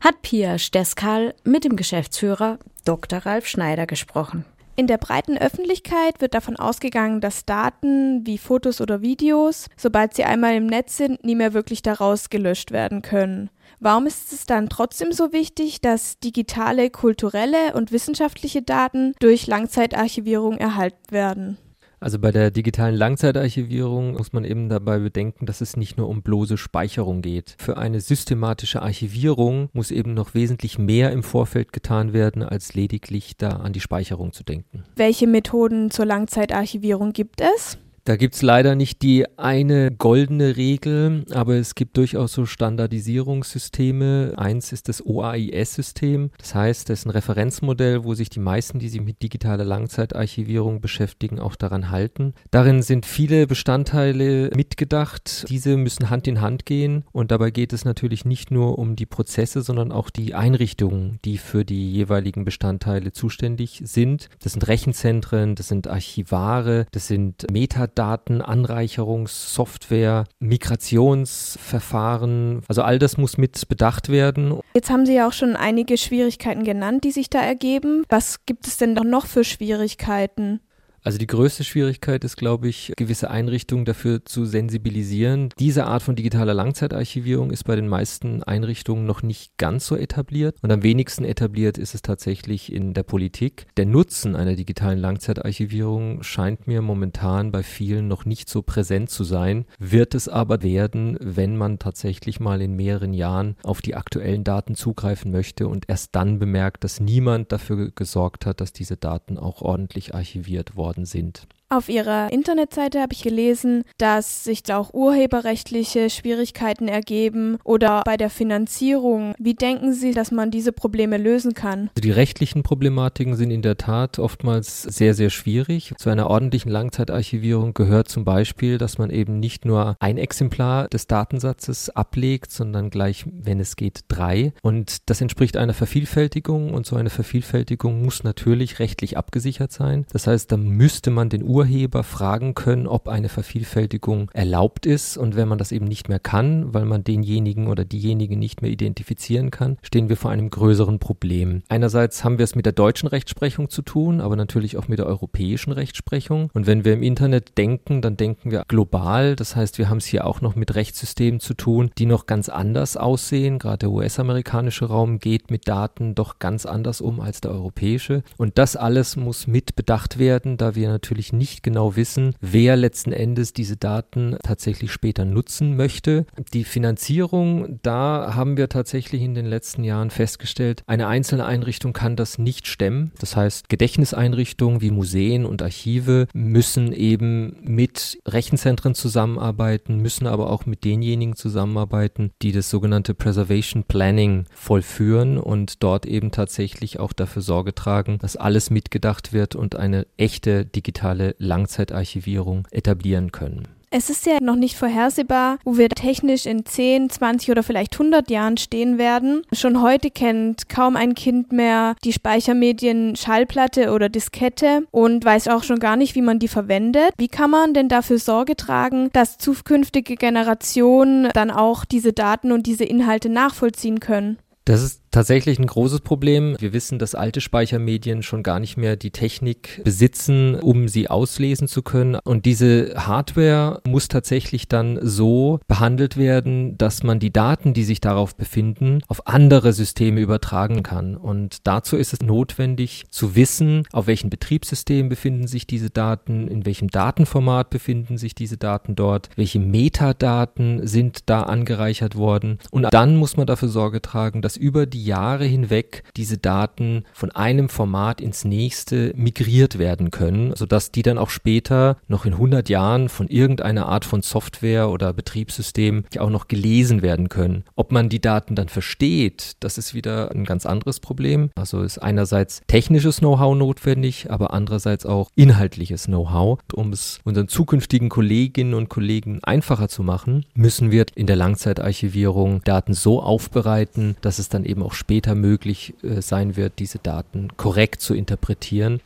hat 0.02 0.22
Pia 0.22 0.58
Steskal 0.58 1.34
mit 1.44 1.64
dem 1.64 1.76
Geschäftsführer 1.76 2.60
Dr. 2.86 3.20
Ralf 3.20 3.48
Schneider 3.48 3.86
gesprochen. 3.86 4.46
In 4.80 4.86
der 4.86 5.00
breiten 5.00 5.40
Öffentlichkeit 5.40 6.22
wird 6.22 6.36
davon 6.36 6.56
ausgegangen, 6.56 7.20
dass 7.20 7.46
Daten 7.46 8.28
wie 8.28 8.38
Fotos 8.38 8.80
oder 8.80 9.02
Videos, 9.02 9.70
sobald 9.76 10.14
sie 10.14 10.24
einmal 10.24 10.54
im 10.54 10.68
Netz 10.68 10.98
sind, 10.98 11.24
nie 11.24 11.34
mehr 11.34 11.54
wirklich 11.54 11.82
daraus 11.82 12.30
gelöscht 12.30 12.72
werden 12.72 13.02
können. 13.02 13.50
Warum 13.80 14.06
ist 14.06 14.32
es 14.32 14.46
dann 14.46 14.70
trotzdem 14.70 15.12
so 15.12 15.34
wichtig, 15.34 15.82
dass 15.82 16.20
digitale, 16.20 16.92
kulturelle 16.92 17.74
und 17.74 17.92
wissenschaftliche 17.92 18.62
Daten 18.62 19.14
durch 19.20 19.48
Langzeitarchivierung 19.48 20.60
erhalten 20.60 21.12
werden? 21.12 21.58
Also 22.00 22.20
bei 22.20 22.32
der 22.32 22.52
digitalen 22.52 22.96
Langzeitarchivierung 22.96 24.14
muss 24.14 24.32
man 24.32 24.46
eben 24.46 24.70
dabei 24.70 25.00
bedenken, 25.00 25.48
dass 25.48 25.62
es 25.62 25.76
nicht 25.76 25.98
nur 25.98 26.08
um 26.08 26.22
bloße 26.22 26.58
Speicherung 26.58 27.22
geht. 27.22 27.56
Für 27.58 27.78
eine 27.78 28.02
systematische 28.02 28.84
Archivierung 28.84 29.70
muss 29.74 29.90
eben 29.90 30.14
noch 30.14 30.36
wesentlich 30.36 30.78
mehr 30.78 31.12
im 31.12 31.24
Vorfeld 31.24 31.74
getan 31.74 32.14
werden, 32.14 32.44
als 32.44 32.76
lediglich 32.76 33.36
da 33.38 33.50
an 33.50 33.74
die 33.74 33.80
Speicherung 33.80 34.32
zu 34.32 34.44
denken. 34.44 34.84
Welche 34.96 35.26
Methoden 35.26 35.90
zur 35.90 36.06
Langzeitarchivierung 36.06 37.14
gibt 37.14 37.42
es? 37.42 37.80
Da 38.08 38.16
gibt's 38.16 38.42
leider 38.42 38.76
nicht 38.76 39.02
die 39.02 39.26
eine 39.38 39.92
goldene 39.92 40.56
Regel, 40.56 41.26
aber 41.34 41.56
es 41.56 41.76
gibt 41.76 41.98
durchaus 41.98 42.32
so 42.32 42.46
Standardisierungssysteme. 42.46 44.32
Eins 44.38 44.72
ist 44.72 44.88
das 44.88 45.06
OAIS-System. 45.06 46.32
Das 46.38 46.56
heißt, 46.56 46.90
das 46.90 47.00
ist 47.00 47.06
ein 47.06 47.10
Referenzmodell, 47.10 48.06
wo 48.06 48.14
sich 48.14 48.30
die 48.30 48.40
meisten, 48.40 48.80
die 48.80 48.88
sich 48.88 49.02
mit 49.02 49.22
digitaler 49.22 49.66
Langzeitarchivierung 49.66 50.80
beschäftigen, 50.80 51.42
auch 51.42 51.58
daran 51.58 51.92
halten. 51.92 52.34
Darin 52.50 52.82
sind 52.82 53.06
viele 53.06 53.46
Bestandteile 53.46 54.52
mitgedacht. 54.56 55.44
Diese 55.50 55.76
müssen 55.76 56.10
Hand 56.10 56.30
in 56.30 56.40
Hand 56.40 56.66
gehen. 56.66 57.04
Und 57.12 57.32
dabei 57.32 57.52
geht 57.52 57.74
es 57.74 57.84
natürlich 57.84 58.24
nicht 58.24 58.52
nur 58.52 58.80
um 58.80 58.96
die 58.96 59.06
Prozesse, 59.06 59.62
sondern 59.64 59.92
auch 59.92 60.10
die 60.10 60.34
Einrichtungen, 60.34 61.20
die 61.26 61.38
für 61.38 61.66
die 61.66 61.92
jeweiligen 61.92 62.46
Bestandteile 62.46 63.12
zuständig 63.12 63.82
sind. 63.84 64.30
Das 64.42 64.54
sind 64.54 64.66
Rechenzentren, 64.66 65.56
das 65.56 65.68
sind 65.68 65.90
Archivare, 65.90 66.86
das 66.94 67.08
sind 67.08 67.52
Metadaten. 67.52 67.97
Datenanreicherungssoftware, 67.98 70.26
Migrationsverfahren. 70.40 72.62
Also 72.68 72.84
all 72.84 73.00
das 73.00 73.18
muss 73.18 73.38
mit 73.38 73.68
bedacht 73.68 74.10
werden. 74.10 74.60
Jetzt 74.74 74.90
haben 74.90 75.06
Sie 75.06 75.16
ja 75.16 75.28
auch 75.28 75.34
schon 75.34 75.56
einige 75.56 75.98
Schwierigkeiten 75.98 76.64
genannt, 76.64 77.04
die 77.04 77.12
sich 77.12 77.30
da 77.30 77.42
ergeben. 77.42 78.04
Was 78.10 78.46
gibt 78.46 78.68
es 78.68 78.78
denn 78.78 78.94
noch 78.94 79.26
für 79.26 79.44
Schwierigkeiten? 79.44 80.62
Also 81.04 81.18
die 81.18 81.28
größte 81.28 81.64
Schwierigkeit 81.64 82.24
ist, 82.24 82.38
glaube 82.38 82.68
ich, 82.68 82.94
gewisse 82.98 83.30
Einrichtungen 83.30 83.86
dafür 83.86 84.26
zu 84.26 84.46
sensibilisieren. 84.46 85.50
Diese 85.60 85.86
Art 85.86 86.02
von 86.02 86.16
digitaler 86.16 86.54
Langzeitarchivierung 86.54 87.52
ist 87.52 87.64
bei 87.64 87.76
den 87.76 87.88
meisten 87.88 88.44
Einrichtungen 88.44 89.06
noch 89.06 89.24
nicht 89.24 89.58
ganz 89.58 89.88
so 89.88 89.96
etabliert 89.96 90.58
und 90.62 90.72
am 90.72 90.84
wenigsten 90.84 91.24
etabliert 91.24 91.78
ist 91.78 91.96
es 91.96 92.02
tatsächlich 92.02 92.74
in 92.74 92.94
der 92.94 93.04
Politik. 93.04 93.68
Der 93.78 93.86
Nutzen 93.86 94.36
einer 94.36 94.56
digitalen 94.56 95.00
Langzeitarchivierung 95.00 96.24
scheint 96.24 96.68
mir 96.68 96.82
momentan 96.82 97.52
bei 97.52 97.64
vielen 97.64 98.08
noch 98.08 98.26
nicht 98.26 98.50
so 98.50 98.62
präsent 98.62 99.10
zu 99.10 99.24
sein, 99.24 99.66
wird 99.80 100.16
es 100.16 100.28
aber 100.28 100.62
werden, 100.62 101.18
wenn 101.22 101.58
man 101.58 101.80
tatsächlich 101.80 102.40
mal 102.40 102.62
in 102.62 102.76
mehreren 102.76 103.14
Jahren 103.14 103.56
auf 103.64 103.82
die 103.82 103.96
aktuellen 103.96 104.44
Daten 104.44 104.76
zugreifen 104.76 105.32
möchte 105.32 105.68
und 105.68 105.86
erst 105.88 106.16
dann 106.16 106.40
bemerkt, 106.40 106.84
dass 106.84 107.00
niemand 107.00 107.52
dafür 107.52 107.92
gesorgt 107.92 108.46
hat, 108.46 108.62
dass 108.62 108.74
diese 108.74 108.98
Daten 108.98 109.38
auch 109.38 109.62
ordentlich 109.62 110.14
archiviert 110.14 110.76
worden 110.76 110.87
worden 110.88 111.06
sind. 111.06 111.48
Auf 111.70 111.90
Ihrer 111.90 112.32
Internetseite 112.32 113.02
habe 113.02 113.12
ich 113.12 113.24
gelesen, 113.24 113.84
dass 113.98 114.46
sich 114.46 114.64
da 114.64 114.78
auch 114.78 114.94
urheberrechtliche 114.94 116.10
Schwierigkeiten 116.10 116.88
ergeben 116.88 117.58
oder 117.66 118.04
bei 118.06 118.16
der 118.16 118.30
Finanzierung. 118.30 119.34
Wie 119.38 119.54
denken 119.54 119.92
Sie, 119.92 120.12
dass 120.12 120.32
man 120.32 120.50
diese 120.50 120.72
Probleme 120.72 121.18
lösen 121.18 121.56
kann? 121.56 121.90
Also 121.90 122.02
die 122.04 122.12
rechtlichen 122.12 122.64
Problematiken 122.64 123.36
sind 123.36 123.52
in 123.52 123.64
der 123.64 123.76
Tat 123.76 124.18
oftmals 124.18 124.84
sehr, 124.84 125.14
sehr 125.14 125.30
schwierig. 125.30 125.94
Zu 125.98 126.10
einer 126.10 126.30
ordentlichen 126.30 126.72
Langzeitarchivierung 126.72 127.74
gehört 127.74 128.08
zum 128.08 128.24
Beispiel, 128.24 128.78
dass 128.78 128.98
man 128.98 129.10
eben 129.10 129.42
nicht 129.42 129.66
nur 129.66 129.98
ein 130.00 130.18
Exemplar 130.18 130.88
des 130.88 131.08
Datensatzes 131.08 131.90
ablegt, 131.90 132.50
sondern 132.50 132.90
gleich, 132.90 133.26
wenn 133.30 133.60
es 133.60 133.76
geht, 133.76 134.06
drei. 134.08 134.54
Und 134.62 135.10
das 135.10 135.20
entspricht 135.20 135.58
einer 135.58 135.74
Vervielfältigung 135.74 136.74
und 136.74 136.86
so 136.86 136.96
eine 136.96 137.10
Vervielfältigung 137.10 138.04
muss 138.04 138.24
natürlich 138.24 138.80
rechtlich 138.80 139.18
abgesichert 139.18 139.74
sein. 139.74 140.06
Das 140.14 140.28
heißt, 140.28 140.50
da 140.50 140.56
müsste 140.56 141.12
man 141.12 141.28
den 141.28 141.44
Ur 141.44 141.57
Urheber 141.58 142.04
fragen 142.04 142.54
können, 142.54 142.86
ob 142.86 143.08
eine 143.08 143.30
Vervielfältigung 143.30 144.30
erlaubt 144.32 144.86
ist. 144.86 145.18
Und 145.18 145.36
wenn 145.36 145.48
man 145.48 145.58
das 145.58 145.72
eben 145.72 145.86
nicht 145.86 146.08
mehr 146.08 146.20
kann, 146.20 146.72
weil 146.72 146.86
man 146.86 147.04
denjenigen 147.04 147.66
oder 147.66 147.84
diejenigen 147.84 148.38
nicht 148.38 148.62
mehr 148.62 148.70
identifizieren 148.70 149.50
kann, 149.50 149.78
stehen 149.82 150.08
wir 150.08 150.18
vor 150.18 150.30
einem 150.30 150.52
größeren 150.52 151.00
Problem. 151.00 151.64
Einerseits 151.68 152.24
haben 152.24 152.38
wir 152.38 152.44
es 152.44 152.54
mit 152.54 152.68
der 152.68 152.74
deutschen 152.74 153.08
Rechtsprechung 153.08 153.72
zu 153.72 153.82
tun, 153.82 154.22
aber 154.22 154.36
natürlich 154.36 154.78
auch 154.78 154.88
mit 154.88 155.00
der 155.00 155.08
europäischen 155.08 155.72
Rechtsprechung. 155.72 156.52
Und 156.54 156.68
wenn 156.68 156.86
wir 156.86 156.94
im 156.94 157.02
Internet 157.02 157.58
denken, 157.58 158.04
dann 158.04 158.18
denken 158.18 158.52
wir 158.52 158.64
global. 158.68 159.36
Das 159.36 159.56
heißt, 159.56 159.80
wir 159.80 159.90
haben 159.90 159.98
es 159.98 160.06
hier 160.06 160.28
auch 160.28 160.42
noch 160.42 160.56
mit 160.56 160.76
Rechtssystemen 160.76 161.40
zu 161.40 161.56
tun, 161.56 161.90
die 161.98 162.06
noch 162.06 162.28
ganz 162.28 162.50
anders 162.50 162.98
aussehen. 162.98 163.58
Gerade 163.58 163.80
der 163.80 163.90
US-amerikanische 163.90 164.86
Raum 164.86 165.18
geht 165.18 165.50
mit 165.50 165.68
Daten 165.68 166.14
doch 166.14 166.38
ganz 166.38 166.68
anders 166.68 167.02
um 167.02 167.20
als 167.20 167.42
der 167.42 167.50
europäische. 167.50 168.22
Und 168.38 168.60
das 168.60 168.76
alles 168.76 169.16
muss 169.16 169.48
mit 169.48 169.76
bedacht 169.76 170.20
werden, 170.20 170.58
da 170.58 170.76
wir 170.76 170.90
natürlich 170.90 171.34
nicht 171.34 171.47
nicht 171.48 171.64
genau 171.64 171.96
wissen, 171.96 172.36
wer 172.40 172.76
letzten 172.76 173.12
Endes 173.12 173.54
diese 173.54 173.78
Daten 173.78 174.38
tatsächlich 174.44 174.92
später 174.92 175.26
nutzen 175.26 175.76
möchte. 175.76 176.26
Die 176.54 176.64
Finanzierung, 176.64 177.80
da 177.82 178.36
haben 178.36 178.58
wir 178.58 178.70
tatsächlich 178.70 179.22
in 179.22 179.34
den 179.34 179.46
letzten 179.46 179.84
Jahren 179.84 180.10
festgestellt, 180.10 180.84
eine 180.88 181.08
einzelne 181.08 181.46
Einrichtung 181.46 181.94
kann 181.94 182.16
das 182.16 182.38
nicht 182.38 182.68
stemmen. 182.68 183.12
Das 183.20 183.36
heißt, 183.36 183.70
Gedächtniseinrichtungen 183.70 184.82
wie 184.82 184.92
Museen 184.92 185.46
und 185.46 185.62
Archive 185.62 186.28
müssen 186.34 186.92
eben 186.94 187.56
mit 187.62 188.20
Rechenzentren 188.28 188.94
zusammenarbeiten, 188.94 189.98
müssen 189.98 190.28
aber 190.28 190.52
auch 190.52 190.66
mit 190.66 190.84
denjenigen 190.84 191.36
zusammenarbeiten, 191.36 192.32
die 192.42 192.52
das 192.52 192.70
sogenannte 192.70 193.14
Preservation 193.14 193.84
Planning 193.84 194.46
vollführen 194.54 195.38
und 195.38 195.82
dort 195.82 196.06
eben 196.06 196.32
tatsächlich 196.32 197.00
auch 197.00 197.14
dafür 197.14 197.42
Sorge 197.42 197.74
tragen, 197.74 198.20
dass 198.20 198.36
alles 198.36 198.70
mitgedacht 198.70 199.34
wird 199.34 199.56
und 199.56 199.76
eine 199.76 200.06
echte 200.18 200.66
digitale 200.66 201.36
Langzeitarchivierung 201.38 202.68
etablieren 202.72 203.32
können. 203.32 203.68
Es 203.90 204.10
ist 204.10 204.26
ja 204.26 204.40
noch 204.42 204.58
nicht 204.58 204.76
vorhersehbar, 204.76 205.60
wo 205.64 205.78
wir 205.78 205.88
technisch 205.88 206.46
in 206.46 206.66
10, 206.66 207.10
20 207.10 207.52
oder 207.52 207.64
vielleicht 207.64 207.94
100 207.94 208.30
Jahren 208.30 208.58
stehen 208.58 208.98
werden. 208.98 209.44
Schon 209.54 209.82
heute 209.82 210.12
kennt 210.12 210.68
kaum 210.68 210.98
ein 210.98 211.16
Kind 211.16 211.54
mehr 211.54 211.96
die 212.04 212.12
Speichermedien 212.12 213.16
Schallplatte 213.16 213.94
oder 213.94 214.10
Diskette 214.10 214.86
und 214.92 215.24
weiß 215.24 215.48
auch 215.48 215.64
schon 215.64 215.80
gar 215.80 215.96
nicht, 215.96 216.16
wie 216.16 216.22
man 216.22 216.38
die 216.38 216.50
verwendet. 216.50 217.12
Wie 217.18 217.30
kann 217.30 217.50
man 217.50 217.74
denn 217.74 217.88
dafür 217.88 218.20
Sorge 218.20 218.58
tragen, 218.58 219.10
dass 219.14 219.38
zukünftige 219.38 220.16
Generationen 220.16 221.30
dann 221.34 221.50
auch 221.50 221.86
diese 221.86 222.12
Daten 222.12 222.52
und 222.52 222.68
diese 222.68 222.84
Inhalte 222.84 223.30
nachvollziehen 223.30 224.02
können? 224.02 224.38
Das 224.66 224.84
ist 224.84 225.02
tatsächlich 225.12 225.60
ein 225.60 225.68
großes 225.68 226.02
Problem. 226.02 226.56
Wir 226.60 226.74
wissen, 226.74 227.00
dass 227.00 227.16
alte 227.16 227.42
Speichermedien 227.42 228.24
schon 228.24 228.44
gar 228.44 228.60
nicht 228.60 228.78
mehr 228.78 228.96
die 228.96 229.12
Technik 229.12 229.82
besitzen, 229.84 230.56
um 230.56 230.88
sie 230.88 231.10
auslesen 231.10 231.68
zu 231.68 231.82
können. 231.82 232.16
Und 232.24 232.46
diese 232.46 232.94
Hardware 232.96 233.82
muss 233.88 234.08
tatsächlich 234.08 234.68
dann 234.68 235.00
so 235.02 235.60
behandelt 235.68 236.18
werden, 236.18 236.78
dass 236.78 237.04
man 237.04 237.20
die 237.20 237.32
Daten, 237.32 237.74
die 237.74 237.84
sich 237.84 238.02
darauf 238.02 238.36
befinden, 238.36 239.00
auf 239.08 239.28
andere 239.28 239.74
Systeme 239.74 240.22
übertragen 240.22 240.84
kann. 240.84 241.16
Und 241.16 241.68
dazu 241.68 241.98
ist 241.98 242.14
es 242.14 242.22
notwendig 242.22 243.06
zu 243.10 243.36
wissen, 243.36 243.84
auf 243.92 244.08
welchem 244.08 244.30
Betriebssystem 244.30 245.10
befinden 245.10 245.48
sich 245.48 245.68
diese 245.68 245.90
Daten, 245.90 246.48
in 246.48 246.66
welchem 246.66 246.90
Datenformat 246.90 247.70
befinden 247.70 248.18
sich 248.18 248.36
diese 248.36 248.58
Daten 248.58 248.96
dort, 248.96 249.30
welche 249.36 249.60
Metadaten 249.60 250.86
sind 250.86 251.30
da 251.30 251.44
angereichert 251.44 252.16
worden. 252.16 252.60
Und 252.72 252.88
dann 252.92 253.16
muss 253.16 253.38
man 253.38 253.48
dafür 253.48 253.70
Sorge 253.70 254.02
tragen, 254.02 254.42
dass 254.42 254.58
über 254.58 254.86
die 254.86 254.97
die 254.98 255.06
Jahre 255.06 255.46
hinweg 255.46 256.04
diese 256.16 256.40
Daten 256.40 257.04
von 257.14 257.30
einem 257.30 257.70
Format 257.70 258.20
ins 258.20 258.46
nächste 258.46 259.14
migriert 259.16 259.78
werden 259.78 260.10
können, 260.10 260.56
sodass 260.56 260.92
die 260.92 261.04
dann 261.04 261.20
auch 261.20 261.30
später 261.30 261.98
noch 262.08 262.26
in 262.26 262.34
100 262.34 262.68
Jahren 262.68 263.08
von 263.08 263.28
irgendeiner 263.28 263.88
Art 263.88 264.06
von 264.06 264.24
Software 264.24 264.90
oder 264.90 265.14
Betriebssystem 265.14 266.06
auch 266.18 266.32
noch 266.32 266.48
gelesen 266.48 267.04
werden 267.04 267.30
können. 267.30 267.64
Ob 267.76 267.92
man 267.92 268.10
die 268.10 268.20
Daten 268.20 268.56
dann 268.56 268.70
versteht, 268.70 269.58
das 269.60 269.78
ist 269.78 269.94
wieder 269.94 270.32
ein 270.32 270.46
ganz 270.46 270.66
anderes 270.66 271.00
Problem. 271.00 271.52
Also 271.56 271.84
ist 271.84 272.00
einerseits 272.00 272.62
technisches 272.66 273.20
Know-how 273.20 273.56
notwendig, 273.56 274.32
aber 274.32 274.52
andererseits 274.52 275.06
auch 275.06 275.30
inhaltliches 275.36 276.06
Know-how. 276.06 276.58
Um 276.74 276.92
es 276.92 277.20
unseren 277.24 277.50
zukünftigen 277.50 278.10
Kolleginnen 278.10 278.74
und 278.74 278.90
Kollegen 278.90 279.44
einfacher 279.44 279.90
zu 279.90 280.02
machen, 280.02 280.46
müssen 280.56 280.90
wir 280.90 281.06
in 281.14 281.28
der 281.28 281.36
Langzeitarchivierung 281.36 282.64
Daten 282.64 282.96
so 282.96 283.22
aufbereiten, 283.22 284.16
dass 284.22 284.40
es 284.40 284.50
dann 284.50 284.66
eben 284.66 284.87
auch 284.88 284.94
später 284.94 285.36
möglich 285.36 285.94
äh, 286.02 286.22
sein 286.22 286.56
wird, 286.56 286.80
diese 286.80 287.00
Daten 287.00 287.50
korrekt 287.58 288.02
zu 288.02 288.14
interpretieren. 288.14 289.02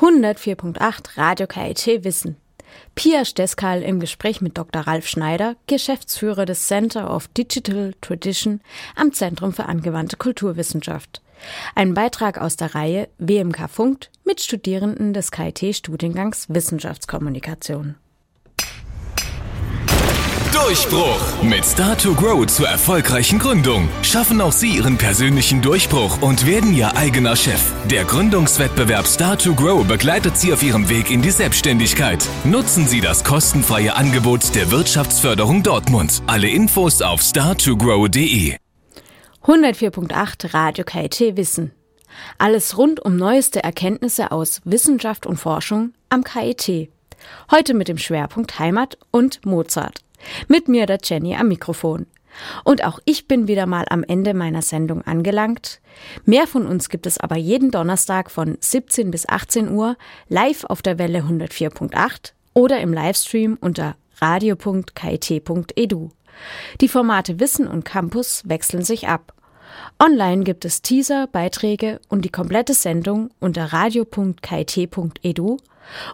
104.8 0.00 1.16
Radio 1.16 1.46
KIT 1.46 2.04
Wissen. 2.04 2.36
Pia 2.94 3.24
Steskal 3.24 3.82
im 3.82 4.00
Gespräch 4.00 4.40
mit 4.40 4.56
Dr. 4.58 4.82
Ralf 4.82 5.06
Schneider, 5.06 5.56
Geschäftsführer 5.66 6.46
des 6.46 6.66
Center 6.66 7.14
of 7.14 7.28
Digital 7.28 7.94
Tradition 8.00 8.60
am 8.96 9.12
Zentrum 9.12 9.52
für 9.52 9.66
angewandte 9.66 10.16
Kulturwissenschaft. 10.16 11.22
Ein 11.74 11.94
Beitrag 11.94 12.38
aus 12.38 12.56
der 12.56 12.74
Reihe 12.74 13.08
WMK 13.18 13.68
Funkt 13.68 14.10
mit 14.24 14.40
Studierenden 14.40 15.12
des 15.12 15.30
KIT-Studiengangs 15.30 16.46
Wissenschaftskommunikation. 16.48 17.96
Durchbruch. 20.52 21.42
Mit 21.42 21.64
Start2Grow 21.64 22.46
zur 22.46 22.68
erfolgreichen 22.68 23.38
Gründung 23.38 23.88
schaffen 24.02 24.40
auch 24.40 24.52
Sie 24.52 24.76
Ihren 24.76 24.98
persönlichen 24.98 25.62
Durchbruch 25.62 26.20
und 26.22 26.46
werden 26.46 26.74
Ihr 26.74 26.96
eigener 26.96 27.36
Chef. 27.36 27.72
Der 27.86 28.04
Gründungswettbewerb 28.04 29.06
Start2Grow 29.06 29.84
begleitet 29.84 30.36
Sie 30.36 30.52
auf 30.52 30.62
Ihrem 30.62 30.88
Weg 30.88 31.10
in 31.10 31.22
die 31.22 31.30
Selbstständigkeit. 31.30 32.26
Nutzen 32.44 32.86
Sie 32.86 33.00
das 33.00 33.24
kostenfreie 33.24 33.94
Angebot 33.94 34.54
der 34.54 34.70
Wirtschaftsförderung 34.70 35.62
Dortmund. 35.62 36.22
Alle 36.26 36.48
Infos 36.48 37.00
auf 37.00 37.20
start2grow.de. 37.20 38.56
104.8 39.44 40.54
Radio 40.54 40.84
KIT 40.84 41.36
Wissen. 41.36 41.72
Alles 42.38 42.76
rund 42.76 43.00
um 43.00 43.16
neueste 43.16 43.62
Erkenntnisse 43.62 44.32
aus 44.32 44.60
Wissenschaft 44.64 45.26
und 45.26 45.36
Forschung 45.36 45.94
am 46.08 46.24
KIT. 46.24 46.90
Heute 47.50 47.74
mit 47.74 47.88
dem 47.88 47.98
Schwerpunkt 47.98 48.58
Heimat 48.58 48.98
und 49.10 49.44
Mozart. 49.46 50.02
Mit 50.48 50.68
mir 50.68 50.86
der 50.86 50.98
Jenny 51.02 51.34
am 51.34 51.48
Mikrofon. 51.48 52.06
Und 52.64 52.84
auch 52.84 53.00
ich 53.04 53.26
bin 53.28 53.48
wieder 53.48 53.66
mal 53.66 53.84
am 53.88 54.04
Ende 54.04 54.34
meiner 54.34 54.62
Sendung 54.62 55.02
angelangt. 55.02 55.80
Mehr 56.24 56.46
von 56.46 56.66
uns 56.66 56.88
gibt 56.88 57.06
es 57.06 57.18
aber 57.18 57.36
jeden 57.36 57.70
Donnerstag 57.70 58.30
von 58.30 58.56
17 58.60 59.10
bis 59.10 59.28
18 59.28 59.70
Uhr 59.70 59.96
live 60.28 60.64
auf 60.64 60.82
der 60.82 60.98
Welle 60.98 61.20
104.8 61.20 62.32
oder 62.54 62.80
im 62.80 62.92
Livestream 62.92 63.58
unter 63.60 63.96
radio.kit.edu. 64.20 66.10
Die 66.80 66.88
Formate 66.88 67.40
Wissen 67.40 67.66
und 67.66 67.84
Campus 67.84 68.42
wechseln 68.46 68.84
sich 68.84 69.08
ab. 69.08 69.34
Online 70.02 70.44
gibt 70.44 70.64
es 70.64 70.82
Teaser, 70.82 71.26
Beiträge 71.26 72.00
und 72.08 72.24
die 72.24 72.30
komplette 72.30 72.74
Sendung 72.74 73.30
unter 73.40 73.72
radio.kit.edu 73.72 75.56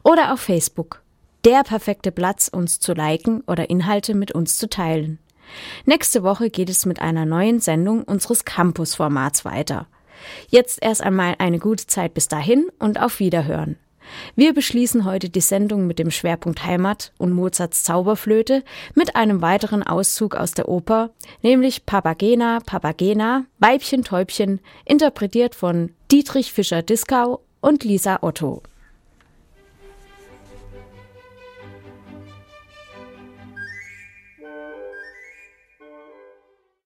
oder 0.02 0.32
auf 0.32 0.40
Facebook 0.40 1.02
der 1.46 1.62
perfekte 1.62 2.10
Platz, 2.10 2.48
uns 2.48 2.80
zu 2.80 2.92
liken 2.92 3.42
oder 3.46 3.70
Inhalte 3.70 4.14
mit 4.14 4.32
uns 4.32 4.58
zu 4.58 4.68
teilen. 4.68 5.20
Nächste 5.84 6.24
Woche 6.24 6.50
geht 6.50 6.68
es 6.68 6.86
mit 6.86 7.00
einer 7.00 7.24
neuen 7.24 7.60
Sendung 7.60 8.02
unseres 8.02 8.44
Campus-Formats 8.44 9.44
weiter. 9.44 9.86
Jetzt 10.48 10.82
erst 10.82 11.02
einmal 11.02 11.36
eine 11.38 11.60
gute 11.60 11.86
Zeit 11.86 12.14
bis 12.14 12.26
dahin 12.26 12.66
und 12.80 13.00
auf 13.00 13.20
Wiederhören. 13.20 13.76
Wir 14.34 14.54
beschließen 14.54 15.04
heute 15.04 15.28
die 15.28 15.40
Sendung 15.40 15.86
mit 15.86 16.00
dem 16.00 16.10
Schwerpunkt 16.10 16.64
Heimat 16.64 17.12
und 17.16 17.32
Mozarts 17.32 17.84
Zauberflöte 17.84 18.64
mit 18.94 19.14
einem 19.14 19.40
weiteren 19.40 19.84
Auszug 19.84 20.34
aus 20.34 20.52
der 20.52 20.68
Oper, 20.68 21.10
nämlich 21.42 21.86
Papagena, 21.86 22.58
Papagena, 22.66 23.44
Weibchen, 23.60 24.02
Täubchen, 24.02 24.58
interpretiert 24.84 25.54
von 25.54 25.92
Dietrich 26.10 26.52
Fischer-Dieskau 26.52 27.40
und 27.60 27.84
Lisa 27.84 28.18
Otto. 28.22 28.62